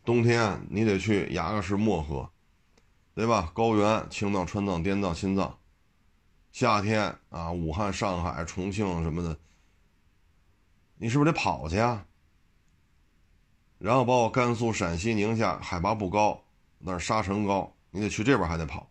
[0.04, 2.30] 冬天你得去雅克石漠河，
[3.14, 3.52] 对吧？
[3.54, 5.58] 高原青藏、川藏、滇藏、新藏。
[6.52, 9.38] 夏天啊，武汉、上海、重庆什么的，
[10.98, 12.06] 你是不是得跑去啊？
[13.78, 16.44] 然后包括甘肃、陕西、宁夏，海拔不高，
[16.84, 18.90] 但是沙尘高，你得去这边还得跑。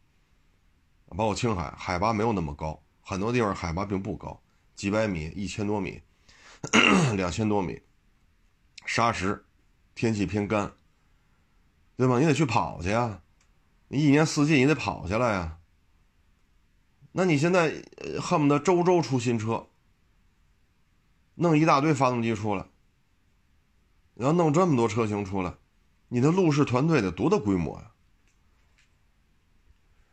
[1.08, 4.40] 包括青海，海拔没有那么高，很多地方海拔并不高，
[4.74, 6.00] 几百米、一千多米、
[7.16, 7.80] 两千多米，
[8.84, 9.44] 沙石，
[9.94, 10.72] 天气偏干，
[11.96, 12.18] 对吧？
[12.20, 13.22] 你得去跑去啊，
[13.88, 15.58] 你一年四季你得跑下来呀。
[17.12, 17.72] 那你现在
[18.20, 19.66] 恨不得周周出新车，
[21.36, 22.66] 弄一大堆发动机出来，
[24.14, 25.54] 然后弄这么多车型出来，
[26.08, 27.92] 你的路试团队得多大规模呀？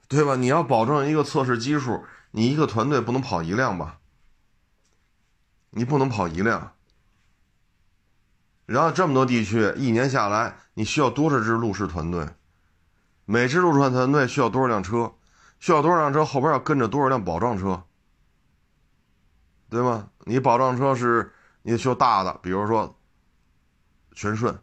[0.08, 0.36] 对吧？
[0.36, 4.00] 你要保证一个测试基数，你一个团队不能跑一辆吧？
[5.72, 6.74] 你不能跑一辆。
[8.66, 12.28] 然后这么多地区，一年下来，你需要多少支路试团队？
[13.26, 15.16] 每支路试团队需要多少辆车？
[15.60, 16.24] 需要多少辆车？
[16.24, 17.84] 后边要跟着多少辆保障车，
[19.74, 20.08] 对吗？
[20.26, 21.34] 你保障车是
[21.64, 22.96] 你需要大的，比如说
[24.14, 24.56] 全顺、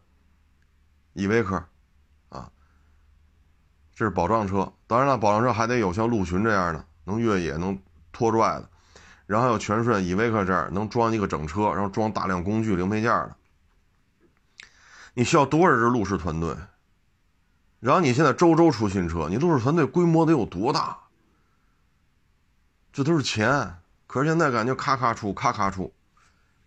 [1.11, 1.57] 依维柯，
[2.29, 2.49] 啊，
[3.93, 4.71] 这是保障车。
[4.87, 7.77] 当然了，保障车还得有像陆巡这样的能越野、能
[8.13, 8.69] 拖拽的，
[9.25, 13.35] 然后有全顺、依维柯这样能装一个整车，然后装大量工具零配件的。
[15.13, 16.55] 你需要多少支路试团队？
[17.81, 20.97] 然后你现在周周出新车，你路试团队规模得有多大？
[22.93, 23.80] 这都是钱，
[24.11, 25.89] 可是现在感觉咔咔出，咔咔出，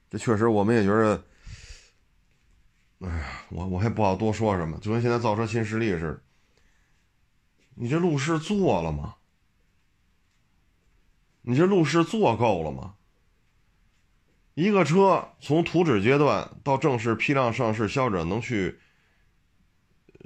[0.09, 1.23] 这确实我们也觉得，
[3.01, 6.21] 哎呀，我我还不好多说什么，就跟现在造车新势力似的。
[7.75, 9.17] 你这路试做了吗？
[11.43, 12.95] 你这路试做够了吗？
[14.55, 18.81] 一个车从图纸阶段到正式批量上市，消费者能去。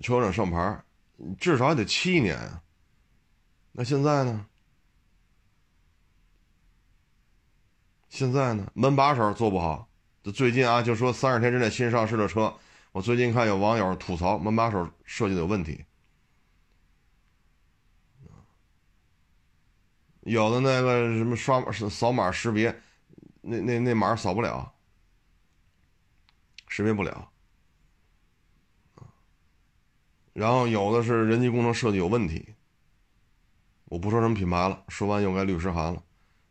[0.02, 0.84] 车上上牌，
[1.36, 2.62] 至少也得七年啊。
[3.72, 4.46] 那现在呢？
[8.18, 8.68] 现在呢？
[8.74, 9.88] 门把手做不好。
[10.24, 12.52] 就最近啊，就说三十天之内新上市的车，
[12.90, 15.84] 我最近看有网友吐槽门把手设计的有问题，
[20.22, 22.82] 有的那个什么刷是扫码识别，
[23.40, 24.72] 那那那码扫不了，
[26.66, 27.30] 识别不了。
[30.32, 32.56] 然后有的是人机工程设计有问题，
[33.84, 36.02] 我不说什么品牌了，说完又该律师函了。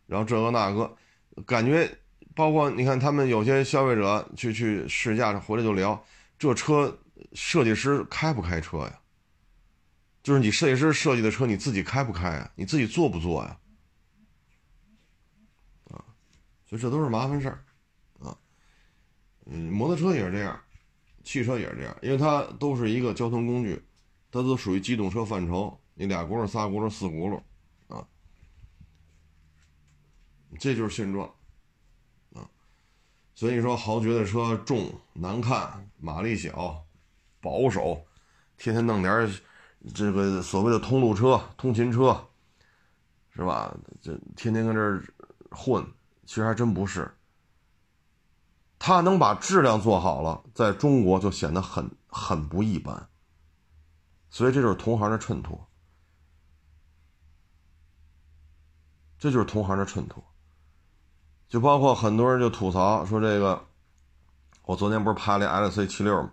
[0.06, 0.96] 然后这个那个，
[1.46, 1.98] 感觉
[2.36, 6.04] 包括你看他们有些消费者去去试驾回来就聊，
[6.40, 6.98] 这车
[7.34, 9.00] 设计师开不开车呀？
[10.24, 12.52] 就是你设计师设计的车你自己开不开啊？
[12.56, 13.58] 你自己做不做呀？
[15.92, 16.04] 啊，
[16.66, 17.64] 所以这都是麻烦事儿
[18.20, 18.38] 啊。
[19.46, 20.60] 嗯，摩托车也是这样。
[21.24, 23.82] 汽车也是这样，因为它都是一个交通工具，
[24.32, 25.78] 它都属于机动车范畴。
[25.94, 27.42] 你俩轱辘、仨轱辘、四轱辘，
[30.60, 31.28] 这就是现状，
[32.34, 32.48] 啊，
[33.36, 36.84] 所以说豪爵的车重难看，马力小，
[37.42, 38.06] 保守，
[38.58, 39.30] 天天弄点
[39.94, 42.28] 这个所谓的通路车、通勤车，
[43.36, 43.76] 是吧？
[44.02, 45.04] 这天天跟这
[45.52, 45.86] 混，
[46.26, 47.14] 其实还真不是。
[48.80, 53.10] 他能把质量做好了，在中国就显得很很不一般。
[54.30, 55.68] 所以这就是同行的衬托，
[59.18, 60.24] 这就是同行的衬托。
[61.50, 63.66] 就包括很多人就吐槽说这个，
[64.66, 66.32] 我昨天不是拍了 L C 七六吗？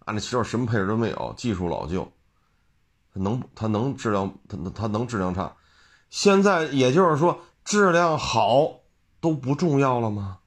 [0.00, 2.10] 啊，那七六什么配置都没有，技术老旧，
[3.12, 5.54] 能它能质量它它能质量差？
[6.10, 8.80] 现在也就是说质量好
[9.20, 10.38] 都不重要了吗？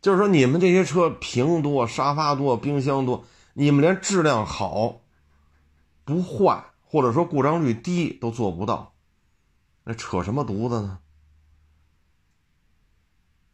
[0.00, 5.00] 就是说你们这些车屏多、沙发多、冰箱多，你们连质量好
[6.04, 8.94] 不坏或者说故障率低都做不到，
[9.84, 10.98] 那扯什么犊子呢？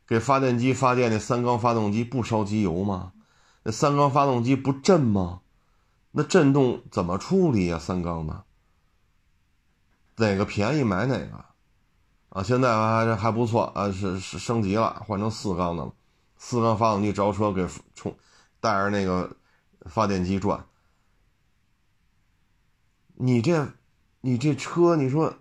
[0.07, 3.13] 给发电机发电的三缸发动机不烧机油吗？
[3.65, 5.41] 那三缸发动机不震吗？
[6.13, 7.79] 那震动怎么处理呀？
[7.79, 8.45] 三缸的，
[10.17, 11.45] 哪个便宜买哪个，
[12.29, 15.93] 啊，现在还还不错啊，是是升级了，换成四缸的了，
[16.39, 18.17] 四缸发动机着车给充，
[18.61, 19.37] 带着那个
[19.87, 20.65] 发电机转。
[23.15, 23.73] 你这，
[24.21, 25.35] 你这车，你说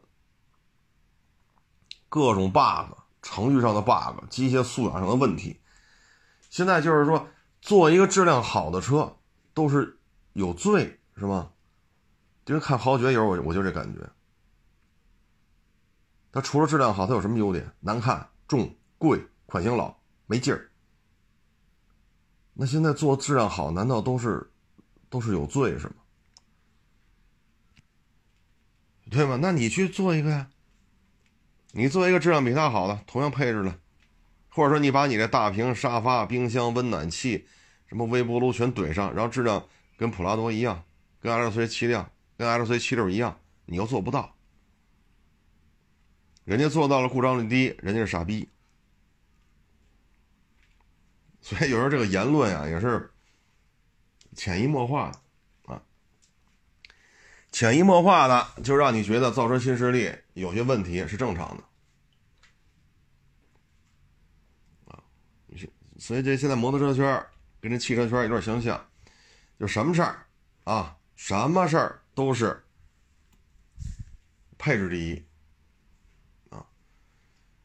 [2.09, 3.04] 各种 bug。
[3.25, 5.59] 程序上的 bug，机械素养上的问题，
[6.51, 7.27] 现在就是说，
[7.59, 9.17] 做一个质量好的车
[9.51, 9.97] 都是
[10.33, 11.51] 有罪，是吗？
[12.45, 14.07] 就是看豪爵有我我就这感觉。
[16.31, 17.73] 它除了质量好，它有什么优点？
[17.79, 20.69] 难看、重、贵、款型老、没劲儿。
[22.53, 24.51] 那现在做质量好，难道都是
[25.09, 25.95] 都是有罪是吗？
[29.09, 29.39] 对吗？
[29.41, 30.51] 那你去做一个呀。
[31.77, 33.79] 你做一个质量比它好的，同样配置的，
[34.47, 37.45] 或者说你把你的大屏、沙发、冰箱、温暖气、
[37.87, 40.85] 什么微波炉全怼上，然后质量跟普拉多一样，
[41.19, 44.37] 跟 L C 七辆、跟 L C 七六一样，你又做不到。
[46.45, 48.47] 人家做到了故障率低，人家是傻逼。
[51.41, 53.11] 所以有时候这个言论啊，也是
[54.33, 55.19] 潜移默化的，
[57.55, 61.63] 潜移默化的就让你觉得造车新势力有些问题是正常的
[64.91, 65.01] 啊。
[65.97, 67.25] 所以这现在摩托车圈
[67.61, 68.85] 跟这汽车圈有点相像，
[69.57, 70.25] 就什么事儿
[70.65, 72.61] 啊，什么事儿都是
[74.57, 75.23] 配置第一
[76.49, 76.65] 啊，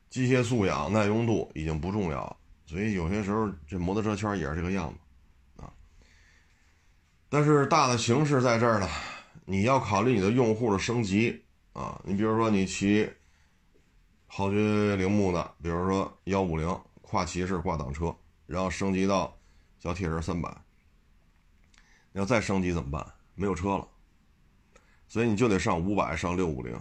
[0.09, 2.37] 机械素养、耐用度已经不重要了。
[2.64, 5.72] 所以有些时候这摩托车圈也是这个样子啊。
[7.29, 8.88] 但是大的形势在这儿呢，
[9.51, 12.01] 你要考虑你的用户的升级啊。
[12.05, 13.11] 你比如说你骑
[14.27, 16.81] 豪爵铃木的，比如说幺五零。
[17.03, 18.15] 跨骑式挂挡车，
[18.47, 19.37] 然后升级到
[19.81, 20.49] 小铁人三百。
[22.13, 23.05] 你要再升级怎么办？
[23.35, 23.89] 没有车了，
[25.09, 26.81] 所以你就得上五百，上六五零。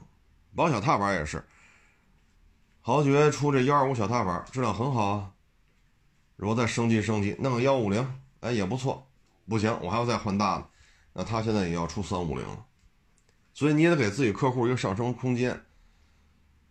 [0.56, 1.44] 包小踏板也是，
[2.80, 5.34] 豪爵出这幺二五小踏板，质量很好啊。
[6.36, 9.10] 如果再升级升级，弄个幺五零，哎也不错。
[9.48, 10.69] 不行，我还要再换大的，
[11.14, 12.46] 那他现在也要出三五零。
[13.54, 15.66] 所以你也得给自己客户一个上升空间。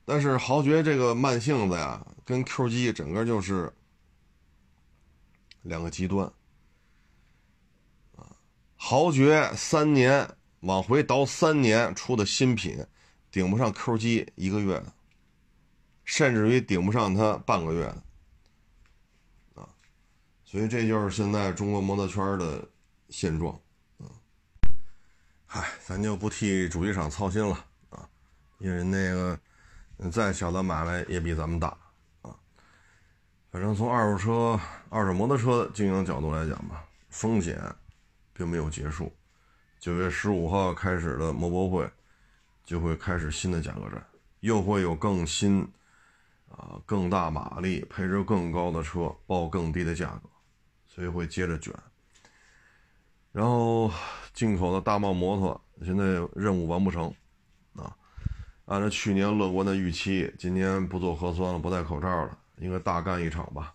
[0.05, 3.71] 但是豪爵这个慢性子呀，跟 Q 七整个就是
[5.61, 6.27] 两个极端
[8.17, 8.25] 啊。
[8.75, 10.27] 豪爵三年
[10.61, 12.83] 往回倒三年出的新品，
[13.31, 14.91] 顶不上 Q 七一个月的，
[16.05, 18.03] 甚至于顶不上它半个月的
[19.61, 19.69] 啊。
[20.43, 22.67] 所以这就是现在中国摩托圈的
[23.11, 23.61] 现状。
[25.49, 28.09] 嗨，咱就不替主机厂操心了啊，
[28.59, 29.37] 因为那个。
[30.13, 31.77] 再小的买卖也比咱们大
[32.23, 32.31] 啊！
[33.51, 37.61] 反正从二手车、二手摩托车经营角度来讲吧，风险
[38.33, 39.13] 并没有结束。
[39.81, 41.91] 九月十五号开始的摩博会
[42.65, 44.01] 就会开始新的价格战，
[44.39, 45.69] 又会有更新、
[46.49, 50.31] 啊更大马力、配置更高的车报更低的价格，
[50.87, 51.75] 所以会接着卷。
[53.33, 53.93] 然后
[54.39, 57.13] 进口的大贸摩托现在任务完不成。
[57.75, 57.93] 啊
[58.67, 63.75] 按照去年乐观的预期，今年不做核酸了，不戴口罩了，应该大干一场吧。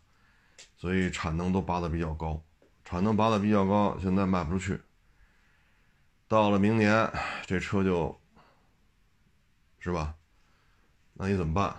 [0.77, 2.41] 所以产能都拔得比较高，
[2.85, 4.79] 产能拔得比较高，现在卖不出去。
[6.29, 7.11] 到了明年，
[7.45, 8.17] 这车就，
[9.79, 10.15] 是吧？
[11.15, 11.75] 那你怎么办？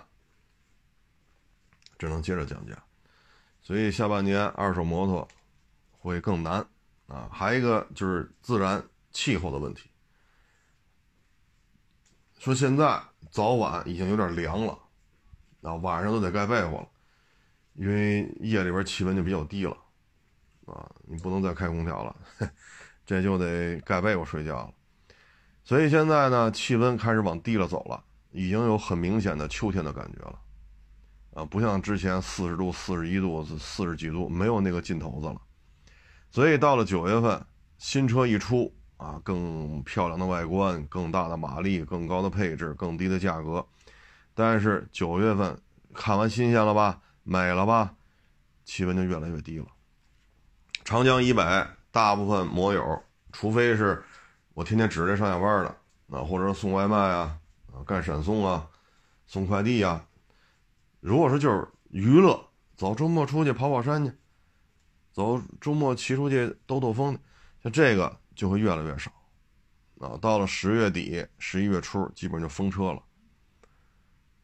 [1.97, 2.77] 只能接着降价。
[3.63, 5.27] 所以下半年二手摩托
[5.97, 6.63] 会更难
[7.07, 7.29] 啊。
[7.31, 9.89] 还一个就是自然气候的问题。
[12.39, 13.01] 说现在
[13.31, 14.77] 早晚已经有点凉了，
[15.61, 16.87] 啊，晚上都得盖被窝了。
[17.73, 19.75] 因为夜里边气温就比较低了，
[20.65, 22.15] 啊，你不能再开空调了，
[23.05, 24.73] 这就得盖被窝睡觉了。
[25.63, 28.01] 所以现在呢，气温开始往低了走了，
[28.31, 30.39] 已经有很明显的秋天的感觉了，
[31.33, 35.41] 啊，不像之前四十度、四十一度、四十几度，没有那个劲头子了。
[36.35, 37.45] 所以到了九月份，
[37.77, 43.65] 新车一出啊，更漂亮的外观、更大的马力、更高的配置、更低的价格。
[44.33, 45.57] 但是九月份
[45.93, 47.93] 看完新鲜了吧，美了吧，
[48.65, 49.67] 气温就越来越低了。
[50.83, 51.41] 长江以北
[51.89, 54.03] 大部分摩友，除非是
[54.55, 57.39] 我天天指着上下班的，啊，或者送外卖啊，
[57.71, 58.67] 啊，干闪送啊，
[59.25, 60.05] 送快递啊，
[60.99, 62.37] 如果说就是娱乐，
[62.75, 64.11] 走周末出去跑跑山去。
[65.15, 67.17] 走周末骑出去兜兜风，
[67.63, 69.09] 像这个就会越来越少，
[70.01, 73.01] 啊，到了十月底、十一月初，基本就封车了，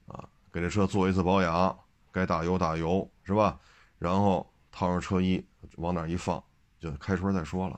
[0.05, 1.77] 啊，给这车做一次保养，
[2.09, 3.59] 该打油打油是吧？
[3.99, 5.45] 然后套上车衣，
[5.75, 6.41] 往哪一放，
[6.79, 7.77] 就开春再说了。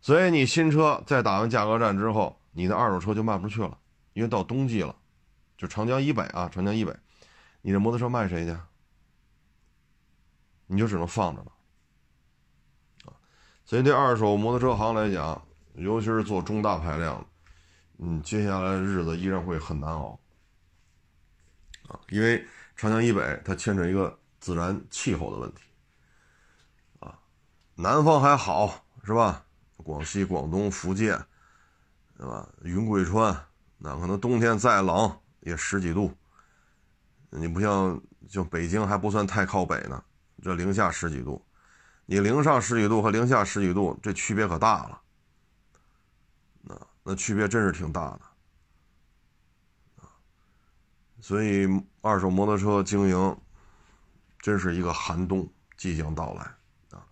[0.00, 3.78] 所以你新车在打完价格战之后，你的二手车就卖不出去了，
[4.14, 4.96] 因为到冬季了，
[5.58, 6.98] 就长江以北啊，长江以北，
[7.60, 8.56] 你这摩托车卖谁去？
[10.66, 11.52] 你就只能放着了。
[13.66, 15.42] 所以，对二手摩托车行来讲，
[15.74, 17.26] 尤其是做中大排量，
[17.98, 20.18] 嗯，接下来的日子依然会很难熬
[21.88, 21.98] 啊！
[22.10, 22.46] 因为
[22.76, 25.62] 长江以北它牵扯一个自然气候的问题
[27.00, 27.18] 啊，
[27.74, 29.44] 南方还好是吧？
[29.78, 31.20] 广西、广东、福建，
[32.16, 32.48] 对吧？
[32.62, 33.36] 云贵川，
[33.78, 36.12] 那可能冬天再冷也十几度，
[37.30, 40.02] 你不像就北京还不算太靠北呢，
[40.40, 41.44] 这零下十几度。
[42.06, 45.00] 你零上十几度和零下十几度，这区别可大了。
[46.62, 48.20] 那那区别真是挺大的
[51.20, 51.68] 所以
[52.00, 53.36] 二手摩托车经营，
[54.38, 56.42] 真是一个寒冬即将到来
[56.96, 57.04] 啊。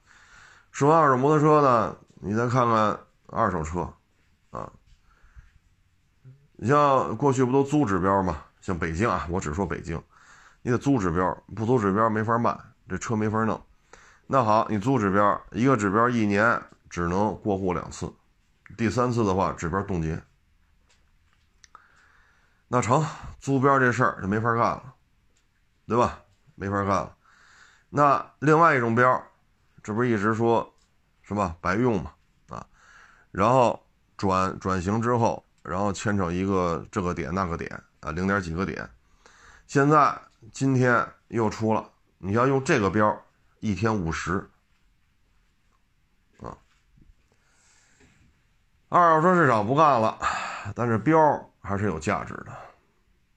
[0.70, 3.92] 说完二手摩托车呢，你再看看二手车
[4.50, 4.72] 啊。
[6.52, 8.44] 你像过去不都租指标吗？
[8.60, 10.00] 像北京啊，我只说北京，
[10.62, 12.56] 你得租指标，不租指标没法卖，
[12.88, 13.60] 这车没法弄。
[14.26, 18.10] 那好，你租指标，一个指标一年只能过户两次，
[18.74, 20.20] 第三次的话指标冻结，
[22.68, 23.04] 那成，
[23.38, 24.94] 租标这事儿就没法干了，
[25.86, 26.20] 对吧？
[26.54, 27.14] 没法干了。
[27.90, 29.22] 那另外一种标，
[29.82, 30.74] 这不是一直说，
[31.22, 31.54] 是吧？
[31.60, 32.12] 白用嘛，
[32.48, 32.66] 啊，
[33.30, 33.84] 然后
[34.16, 37.70] 转转型之后，然后牵扯一个这个点那个点
[38.00, 38.88] 啊，零点几个点，
[39.66, 40.18] 现在
[40.50, 43.20] 今天又出了，你要用这个标。
[43.64, 44.46] 一天五十，
[46.36, 46.54] 啊，
[48.90, 50.18] 二手车市场不干了，
[50.74, 52.54] 但是标还是有价值的，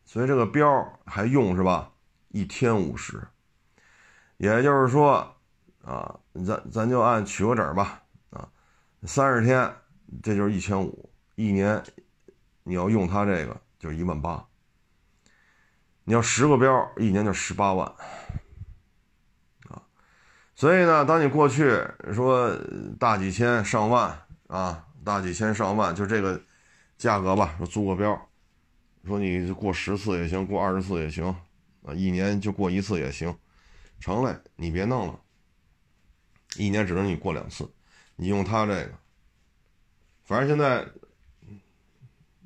[0.04, 1.90] 所以这个标还用是吧？
[2.28, 3.26] 一天五十，
[4.36, 5.34] 也就是说，
[5.86, 8.50] 啊，咱咱就按取个整吧，啊，
[9.04, 9.74] 三十天，
[10.22, 11.82] 这就是一千五，一年
[12.64, 14.46] 你要用它这个就是一万八，
[16.04, 17.90] 你要十个标，一年就十八万。
[20.58, 21.80] 所以呢，当你过去
[22.12, 22.52] 说
[23.00, 26.42] 大几千上万啊，大几千上万，就这个
[26.98, 28.20] 价格吧，说租个标，
[29.06, 31.28] 说你过十次也行，过二十次也行，
[31.84, 33.38] 啊，一年就过一次也行，
[34.00, 35.20] 成嘞，你别弄了，
[36.56, 37.72] 一年只能你过两次，
[38.16, 38.94] 你用它这个，
[40.26, 40.84] 反正现在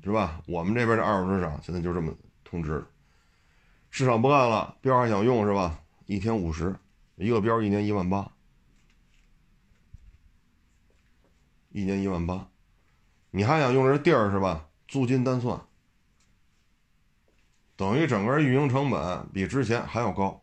[0.04, 0.42] 是吧？
[0.46, 2.84] 我们这边的二手市场现在就这么通知，
[3.88, 5.80] 市场不干了，标还想用是吧？
[6.04, 6.76] 一天五十。
[7.22, 8.32] 一个标一年一万八，
[11.70, 12.50] 一年一万八，
[13.30, 14.68] 你还想用这地儿是吧？
[14.88, 15.64] 租金单算，
[17.76, 20.42] 等于整个运营成本比之前还要高，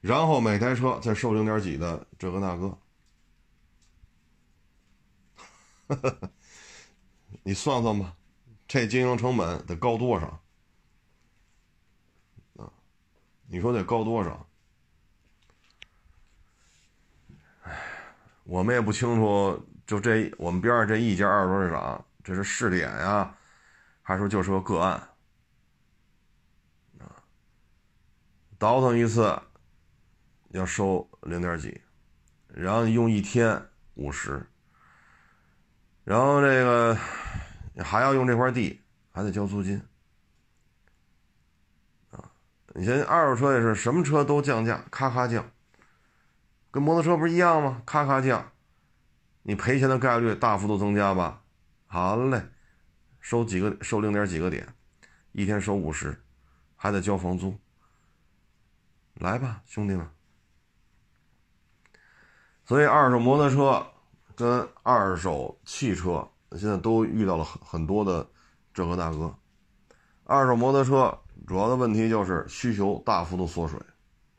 [0.00, 2.78] 然后每台车再收零点几的这个那个，
[7.42, 8.16] 你算算吧，
[8.68, 10.40] 这经营成本得高多少？
[12.56, 12.72] 啊，
[13.48, 14.46] 你说得高多少？
[18.50, 23.32] 我们也不清楚，就这我们边上这一家二手车市场，这是试点呀，
[24.02, 24.94] 还是说就是个个案？
[26.98, 27.22] 啊，
[28.58, 29.40] 倒腾一次
[30.48, 31.80] 要收零点几，
[32.48, 34.44] 然后用一天五十，
[36.02, 36.98] 然后这个
[37.84, 38.80] 还要用这块地，
[39.12, 39.80] 还得交租金。
[42.10, 42.32] 啊，
[42.74, 45.48] 你像二手车也是，什么车都降价，咔咔降。
[46.70, 47.82] 跟摩托车不是一样吗？
[47.84, 48.52] 咔咔降，
[49.42, 51.42] 你赔钱的概率大幅度增加吧？
[51.86, 52.42] 好嘞，
[53.18, 54.74] 收几个，收零点几个点，
[55.32, 56.22] 一天收五十，
[56.76, 57.58] 还得交房租。
[59.14, 60.08] 来吧，兄弟们，
[62.64, 63.86] 所以二手摩托车
[64.36, 68.26] 跟二手汽车现在都遇到了很很多的
[68.72, 69.34] 这个大哥。
[70.24, 73.78] 二手摩托车主要的问题就是需求大幅度缩水。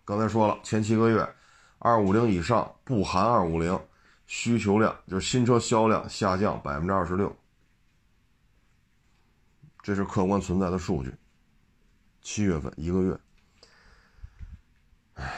[0.06, 1.36] 刚才说了，前七个月，
[1.84, 3.80] 二五零以上不含二五零，
[4.28, 7.36] 需求量就是新车销量下降百分之二十六，
[9.82, 11.12] 这是客观存在的数据。
[12.22, 13.20] 七月份一个月，
[15.16, 15.34] 唉，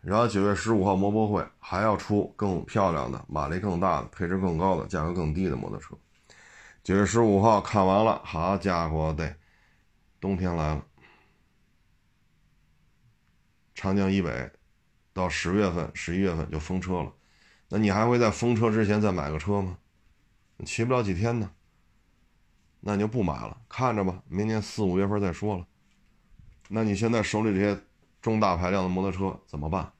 [0.00, 5.94] 然后九月十五号摩博会还要出更漂亮的、马力更大的、配置更高的、价格更低的摩托车。
[6.82, 9.36] 九月十五号看完了，好家伙的！
[10.18, 10.82] 冬天来了，
[13.74, 14.50] 长江以北
[15.18, 17.12] 到十月份、十一月份就封车了，
[17.70, 19.76] 那你还会在封车之前再买个车吗？
[20.64, 21.50] 骑不了几天呢，
[22.78, 25.66] 那你就不买了，看着吧，明年四五月份再说了。
[26.68, 27.80] 那你现在手里这些
[28.22, 29.90] 中大排量的摩托车怎么办？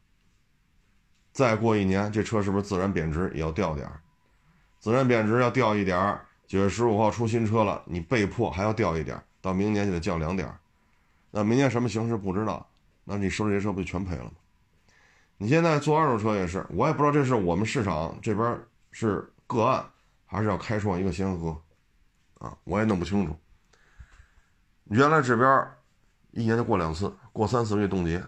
[1.32, 4.00] 再过一年，这车是不是自然贬值也要掉点儿？
[4.78, 9.24] 自然贬值要掉一点儿，九月十五号出新车了，你被迫还要掉一点儿。
[9.40, 10.48] 到明年就得降两点
[11.32, 12.70] 那明年什么形势不知道，
[13.02, 14.30] 那你手里这车不就全赔了吗？
[15.40, 18.60] 你现在做二手车也是，我也不知道这是我们市场这边
[18.90, 19.88] 是个案，
[20.26, 21.56] 还是要开创一个先河，
[22.38, 23.38] 啊，我也弄不清楚。
[24.84, 25.46] 原来指标
[26.32, 28.24] 一年就过两次，过三次月冻结，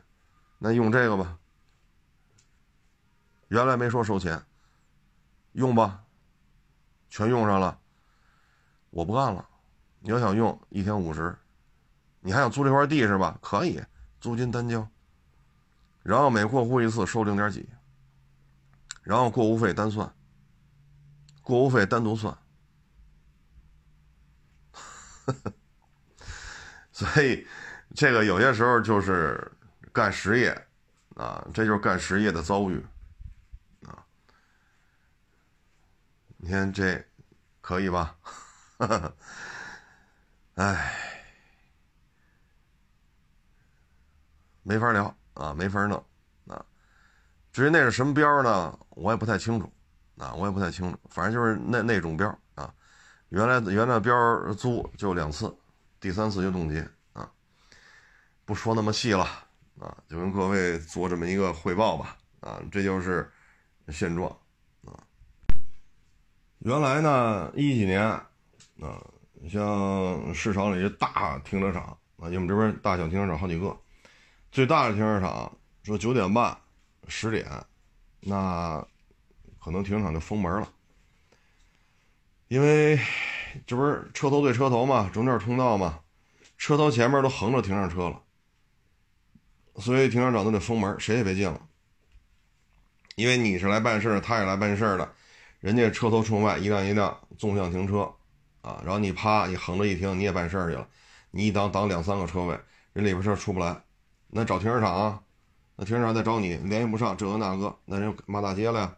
[0.59, 1.37] 那用这个吧。
[3.49, 4.41] 原来没说收钱，
[5.53, 6.05] 用吧，
[7.09, 7.77] 全用上了，
[8.91, 9.49] 我不干了。
[9.99, 11.37] 你要想用一天五十，
[12.21, 13.37] 你还想租这块地是吧？
[13.43, 13.83] 可以，
[14.21, 14.89] 租金单交，
[16.03, 17.69] 然后每过户一次收零点几，
[19.03, 20.15] 然后过户费单算，
[21.43, 22.37] 过户费单独算。
[26.93, 27.47] 所以，
[27.95, 29.51] 这个有些时候就是
[29.93, 30.51] 干实业
[31.17, 32.85] 啊，这就是干实业的遭遇
[33.87, 34.05] 啊。
[36.39, 37.05] 你看这
[37.61, 38.17] 可以吧？
[40.57, 40.93] 唉，
[44.63, 46.03] 没法聊啊，没法弄
[46.47, 46.65] 啊。
[47.53, 48.79] 至于那是什么标呢？
[48.91, 49.73] 我也不太清楚
[50.17, 50.99] 啊，我也不太清楚。
[51.09, 52.73] 反正就是那那种标啊。
[53.31, 54.15] 原来原来标
[54.55, 55.55] 租就两次，
[56.01, 57.31] 第三次就冻结啊。
[58.45, 59.25] 不说那么细了
[59.79, 62.61] 啊，就跟各位做这么一个汇报吧啊。
[62.71, 63.31] 这就是
[63.89, 64.31] 现状
[64.85, 64.99] 啊。
[66.59, 68.27] 原来呢，一几年啊。
[69.49, 73.75] 像市场里大停车场啊，因为我们这边大小停车场好几个，
[74.51, 76.57] 最大的停车场说九点半、
[77.09, 77.47] 十点，
[78.21, 78.85] 那
[79.63, 80.69] 可能停车场就封门了，
[82.49, 82.99] 因为
[83.67, 86.01] 这不是车头对车头嘛，中间通道嘛，
[86.59, 88.23] 车头前面都横着停上车了，
[89.77, 91.61] 所以停车场都得封门，谁也别进了，
[93.17, 95.13] 因为你是来办事的他也来办事的，
[95.61, 98.13] 人家车头冲外一辆一辆纵向停车。
[98.63, 100.87] 啊，然后你啪，你横着一停，你也办事去了，
[101.31, 102.61] 你一挡挡两三个车位，
[102.93, 103.75] 人里边车出不来，
[104.31, 105.23] 那找停车场啊，
[105.77, 108.97] 那停车场再找你联系不上，这个那个，那人骂大街了呀，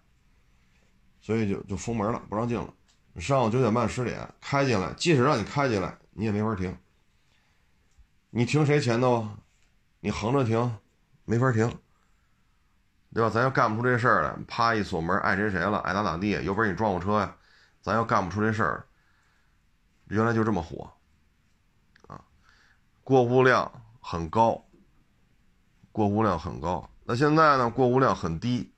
[1.20, 2.72] 所以就就封门了，不让进了。
[3.16, 6.76] 上午九点半十点开进来，即使让你开进来，你也没法停。
[8.30, 9.28] 你停谁前头？
[10.00, 10.78] 你横着停，
[11.24, 11.78] 没法停，
[13.14, 13.30] 对吧？
[13.30, 17.36] 咱要干不出这事儿来，啪一锁门，爱谁谁了，爱咋咋地，有本事你撞我车呀，
[17.80, 18.86] 咱要干不出这事儿。
[20.08, 20.92] 原来就这么火，
[22.08, 22.20] 啊，
[23.04, 23.70] 过户量
[24.00, 24.62] 很高，
[25.92, 26.88] 过户量很高。
[27.04, 27.68] 那现在呢？
[27.70, 28.72] 过户量很低，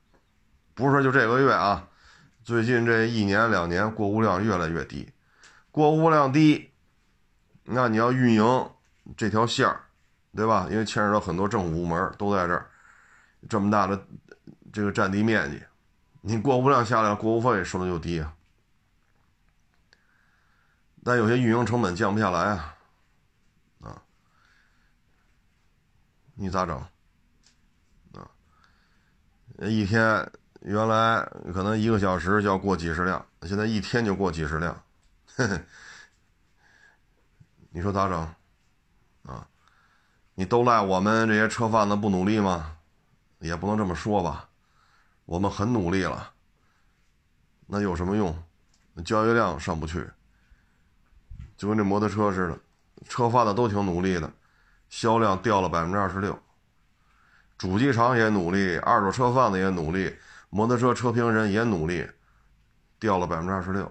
[0.74, 1.88] 不是说就这个月啊，
[2.42, 5.12] 最近这一年两年过户量越来越低。
[5.70, 6.70] 过户量低，
[7.64, 8.70] 那你要运营
[9.16, 9.84] 这条线儿，
[10.34, 10.66] 对吧？
[10.70, 12.70] 因为牵扯到很多政府部门都在这儿，
[13.48, 14.06] 这么大的
[14.72, 15.62] 这个占地面积，
[16.22, 18.34] 你过户量下来，过户费收的就低啊。
[21.04, 22.74] 但有些运营成本降不下来啊，
[23.82, 24.02] 啊，
[26.34, 26.82] 你咋整？
[29.60, 30.30] 一天
[30.60, 31.20] 原来
[31.52, 34.82] 可能一个小时就要过几十辆，现在一天就过几十辆，
[37.70, 38.18] 你说咋整？
[39.24, 39.46] 啊，
[40.34, 42.76] 你都赖我们这些车贩子不努力吗？
[43.38, 44.48] 也不能这么说吧，
[45.24, 46.32] 我们很努力了，
[47.66, 48.42] 那有什么用？
[49.04, 50.08] 交易量上不去。
[51.56, 52.58] 就跟这摩托车似的，
[53.08, 54.32] 车贩子都挺努力的，
[54.88, 56.38] 销量掉了百分之二十六。
[57.56, 60.14] 主机厂也努力，二手车贩子也努力，
[60.50, 62.08] 摩托车车评人也努力，
[62.98, 63.90] 掉了百分之二十六。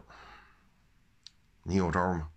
[1.64, 2.30] 你有招吗？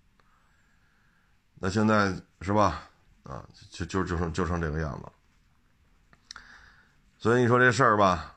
[1.59, 2.89] 那现在是吧？
[3.25, 6.41] 啊，就就就成就成这个样子。
[7.19, 8.37] 所以你说这事儿吧，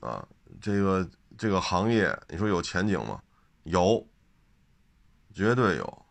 [0.00, 0.26] 啊，
[0.60, 1.08] 这个
[1.38, 3.22] 这个行业，你说有前景吗？
[3.62, 4.06] 有，
[5.32, 6.06] 绝对有。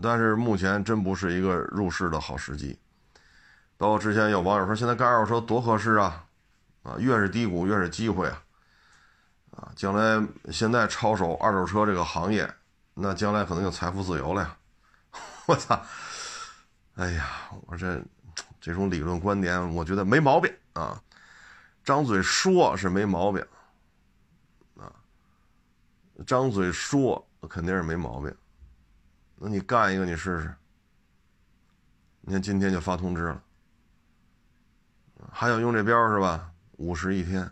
[0.00, 2.78] 但是目前真不是一个入市的好时机。
[3.80, 6.26] 包括之前有网友说，现在干二手车多合适啊，
[6.82, 8.42] 啊，越是低谷越是机会啊，
[9.52, 10.22] 啊，将来
[10.52, 12.52] 现在抄手二手车这个行业，
[12.92, 14.54] 那将来可能就财富自由了呀。
[15.48, 15.82] 我操！
[16.96, 17.26] 哎呀，
[17.68, 17.98] 我这
[18.60, 21.02] 这种理论观点，我觉得没毛病啊。
[21.82, 23.42] 张嘴说是没毛病，
[24.76, 24.92] 啊，
[26.26, 28.30] 张嘴说肯定是没毛病。
[29.36, 30.54] 那你干一个，你试试。
[32.20, 33.42] 你看今天就发通知了，
[35.32, 36.50] 还想用这标是吧？
[36.78, 37.50] 五十一天。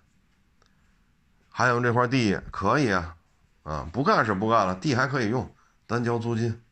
[1.49, 3.17] 还有这块地可以啊，
[3.65, 5.53] 啊，不干是不干了，地还可以用，
[5.87, 6.63] 单交租金。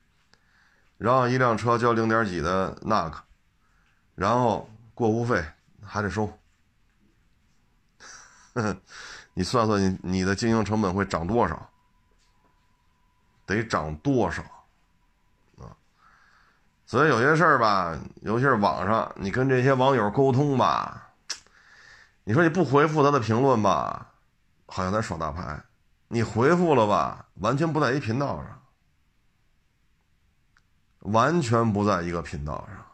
[0.97, 3.23] 然后一辆车交零点几的那个，
[4.15, 5.45] 然后过户费
[5.83, 6.39] 还得收。
[9.35, 11.71] 你算算，你你的经营成本会涨多少？
[13.45, 14.43] 得涨多少？
[16.87, 21.11] 所以有些事儿吧，尤其是网上，你跟这些网友沟通吧，
[22.23, 24.13] 你说你不回复他的评论吧，
[24.67, 25.61] 好像在耍大牌；
[26.07, 28.63] 你回复了吧，完全不在一频道上，
[31.13, 32.87] 完全不在一个频道上。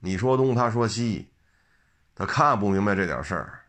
[0.00, 1.30] 你说东，他说西，
[2.16, 3.60] 他看不明白这点事儿。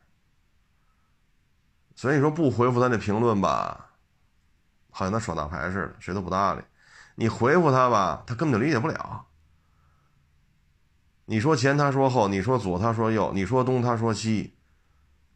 [1.96, 3.92] 所以你说不回复他那评论吧，
[4.90, 6.64] 好像他耍大牌似的，谁都不搭理。
[7.14, 9.27] 你回复他吧，他根本就理解不了。
[11.30, 14.56] 你说前他说后，你说左他说右，你说东他说西，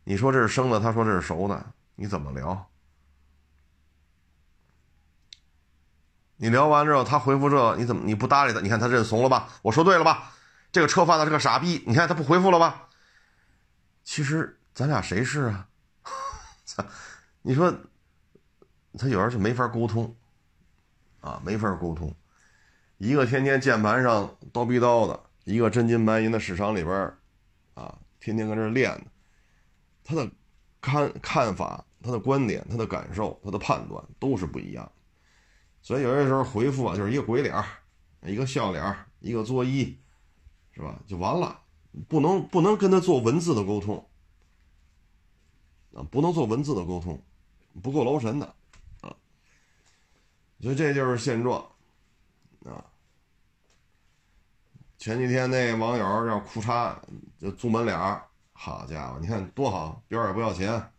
[0.06, 2.70] 你说这是生的，他说这是熟的，你怎么聊？
[6.38, 8.62] 你聊完之后，他回复这，你怎么你不搭理他？
[8.62, 9.50] 你看他认怂了吧？
[9.62, 10.32] 我说对了吧？
[10.72, 12.88] 这个车贩子是个傻逼，你看他不回复了吧？
[14.06, 15.68] 其实咱俩谁是啊？
[16.64, 16.86] 操
[17.44, 17.76] 你说，
[18.98, 20.16] 他有人就没法沟通，
[21.20, 22.16] 啊，没法沟通。
[22.98, 27.14] 一个天天键盘上叨逼叨的，一个真金白银的市场里边
[27.74, 29.06] 啊，天天搁这练的，
[30.04, 30.30] 他的
[30.80, 34.92] 看看法、他的观点、他的感受、他的判断都是不一样。
[35.82, 37.64] 所以有些时候回复啊，就是一个鬼脸
[38.24, 39.98] 一个笑脸一个作揖，
[40.74, 41.00] 是吧？
[41.08, 41.60] 就完了，
[42.08, 44.08] 不能不能跟他做文字的沟通。
[45.94, 47.22] 啊，不能做文字的沟通，
[47.82, 48.46] 不够劳神的，
[49.02, 49.14] 啊，
[50.62, 51.60] 所以这就是现状，
[52.64, 52.86] 啊，
[55.02, 56.96] 前几天那网友让裤衩
[57.40, 57.98] 就租门脸
[58.54, 60.94] 好家伙，你看多好，边也不要钱，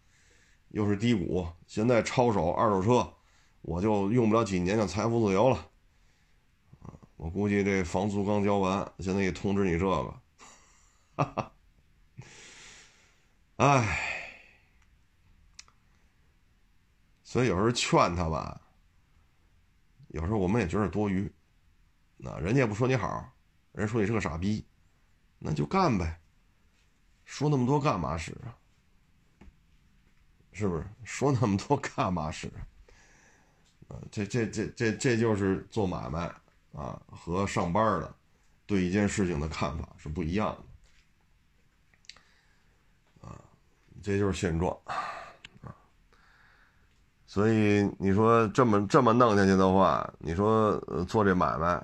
[0.70, 3.14] 又是低谷，现在抄手二手车，
[3.60, 5.68] 我就用不了几年就财富自由了，
[7.16, 10.20] 我估计这房租刚交完，现在也通知你这个，
[11.14, 11.52] 哈哈，
[13.58, 13.98] 哎。
[17.22, 18.60] 所以有时候劝他吧，
[20.08, 21.32] 有时候我们也觉得多余。
[22.16, 23.31] 那人家也不说你好，
[23.72, 24.64] 人说你是个傻逼，
[25.38, 26.18] 那就干呗。
[27.24, 28.54] 说那么多干嘛使啊？
[30.52, 30.84] 是不是？
[31.04, 32.46] 说那么多干嘛使？
[33.88, 36.30] 啊，这这这这这就是做买卖
[36.72, 38.14] 啊和上班的
[38.66, 40.56] 对一件事情的看法是不一样
[43.20, 43.28] 的。
[43.28, 43.40] 啊，
[44.02, 44.76] 这就是现状。
[47.26, 51.82] 所以你说这么这么弄下去的话，你说做这买卖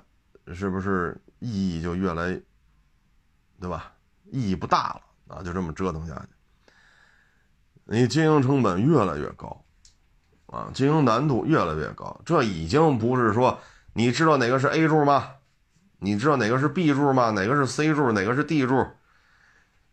[0.53, 2.39] 是不是意义就越来，
[3.59, 3.91] 对吧？
[4.31, 5.01] 意义不大了
[5.35, 5.43] 啊！
[5.43, 6.73] 就这么折腾下去，
[7.85, 9.63] 你经营成本越来越高，
[10.47, 12.21] 啊，经营难度越来越高。
[12.25, 13.59] 这已经不是说
[13.93, 15.31] 你知道哪个是 A 柱吗？
[16.01, 17.31] 你知道哪个是 B 柱吗？
[17.31, 18.13] 哪个是 C 柱？
[18.13, 18.87] 哪个是 D 柱？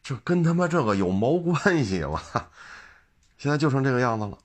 [0.04, 2.04] 这跟他妈这个有毛关系？
[2.04, 2.48] 我操！
[3.38, 4.38] 现在就成这个样子了。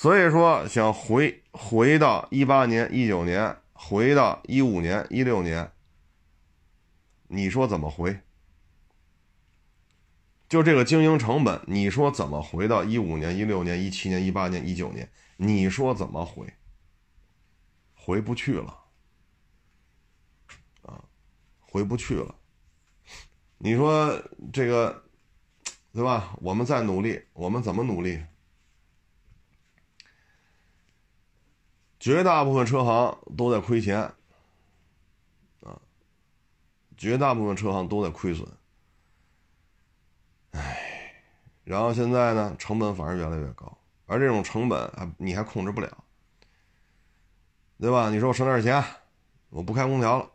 [0.00, 5.70] 所以说，想回回到一八年、一九年，回到一五年、一六年，
[7.28, 8.18] 你说怎么回？
[10.48, 15.06] 就这个经营成本，你说怎么回到一五年、一六年、一七年、一八年、一九年？
[15.36, 16.50] 你说怎么回？
[17.94, 18.74] 回不去了，
[20.80, 21.04] 啊，
[21.60, 22.34] 回不去了。
[23.58, 24.18] 你说
[24.50, 25.04] 这个，
[25.92, 26.34] 对吧？
[26.40, 28.18] 我们在努力，我们怎么努力？
[32.00, 34.00] 绝大部分车行都在亏钱，
[35.60, 35.78] 啊，
[36.96, 38.48] 绝大部分车行都在亏损，
[40.52, 41.14] 哎，
[41.62, 43.76] 然后现在呢，成本反而越来越高，
[44.06, 46.04] 而这种成本还你还控制不了，
[47.78, 48.08] 对吧？
[48.08, 48.82] 你说我省点钱，
[49.50, 50.30] 我不开空调了，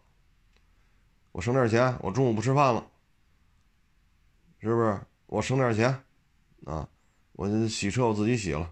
[1.32, 2.88] 我省点钱，我中午不吃饭了，
[4.59, 5.01] 是不是？
[5.26, 6.03] 我省点钱，
[6.66, 6.88] 啊，
[7.32, 8.72] 我洗车我自己洗了，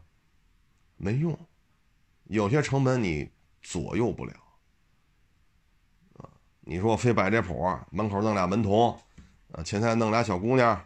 [0.97, 1.35] 没用，
[2.25, 3.29] 有些成本你
[3.61, 4.33] 左右不了。
[6.17, 6.29] 啊，
[6.61, 8.97] 你说我非摆这谱，门口弄俩门童，
[9.51, 10.85] 啊，前台弄俩小姑娘，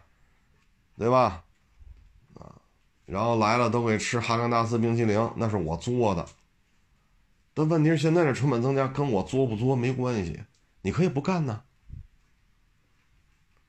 [0.96, 1.44] 对吧？
[2.34, 2.60] 啊，
[3.06, 6.26] 然后来了都给吃哈根达斯冰淇淋，那是我做的。
[7.54, 10.44] 但问题是现在这成本增加跟我作不作没关系，
[10.82, 11.64] 你可以不干呢。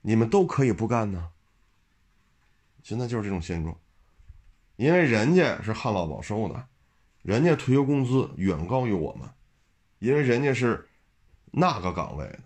[0.01, 1.31] 你们都可以不干呢。
[2.83, 3.75] 现在就是这种现状，
[4.77, 6.67] 因为人家是旱涝保收的，
[7.21, 9.29] 人家退休工资远高于我们，
[9.99, 10.87] 因为人家是
[11.51, 12.39] 那个岗位的，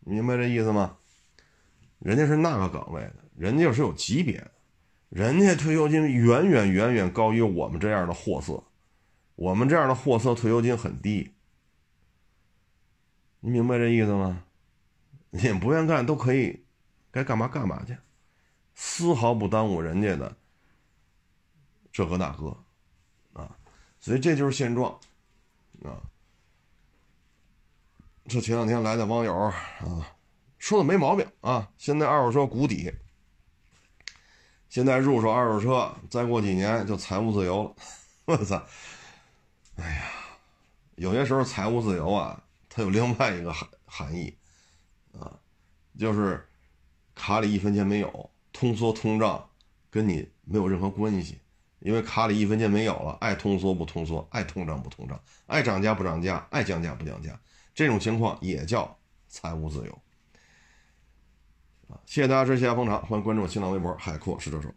[0.00, 0.96] 明白这意思吗？
[1.98, 4.50] 人家是那个岗位的，人家是有级别的，
[5.08, 8.64] 人家退休金远远远远高于我们这样的货色，
[9.36, 11.32] 我们这样的货色退休金很低，
[13.40, 14.44] 你明白这意思吗？
[15.30, 16.64] 你不愿干都可以。
[17.14, 17.94] 该干嘛干嘛去，
[18.74, 20.34] 丝毫不耽误人家的
[21.92, 22.61] 这个那个，
[24.02, 24.92] 所以这就是现状，
[25.82, 25.96] 啊，
[28.26, 29.54] 这前两天来的网友啊，
[30.58, 32.92] 说的没毛病啊，现在二手车谷底，
[34.68, 37.74] 现在入手二手车，再过几年就财务自由了，
[38.26, 38.62] 我操，
[39.76, 40.04] 哎呀，
[40.96, 44.36] 有些时候财务自由啊，它有另外一个含含义，
[45.18, 45.38] 啊，
[45.98, 46.46] 就是。
[47.14, 49.50] 卡里一分钱没有，通缩通胀
[49.90, 51.38] 跟你没有任何关系，
[51.84, 57.38] 因为卡里一分钱没有了，爱通缩不通缩，爱通胀不通胀，爱涨价不涨价，爱降价不降价，
[57.74, 58.96] 这种情况也叫
[59.28, 59.98] 财务自由。
[62.06, 64.72] 谢谢大家支持，谢谢捧场，欢迎关注我新浪微博海阔是这手。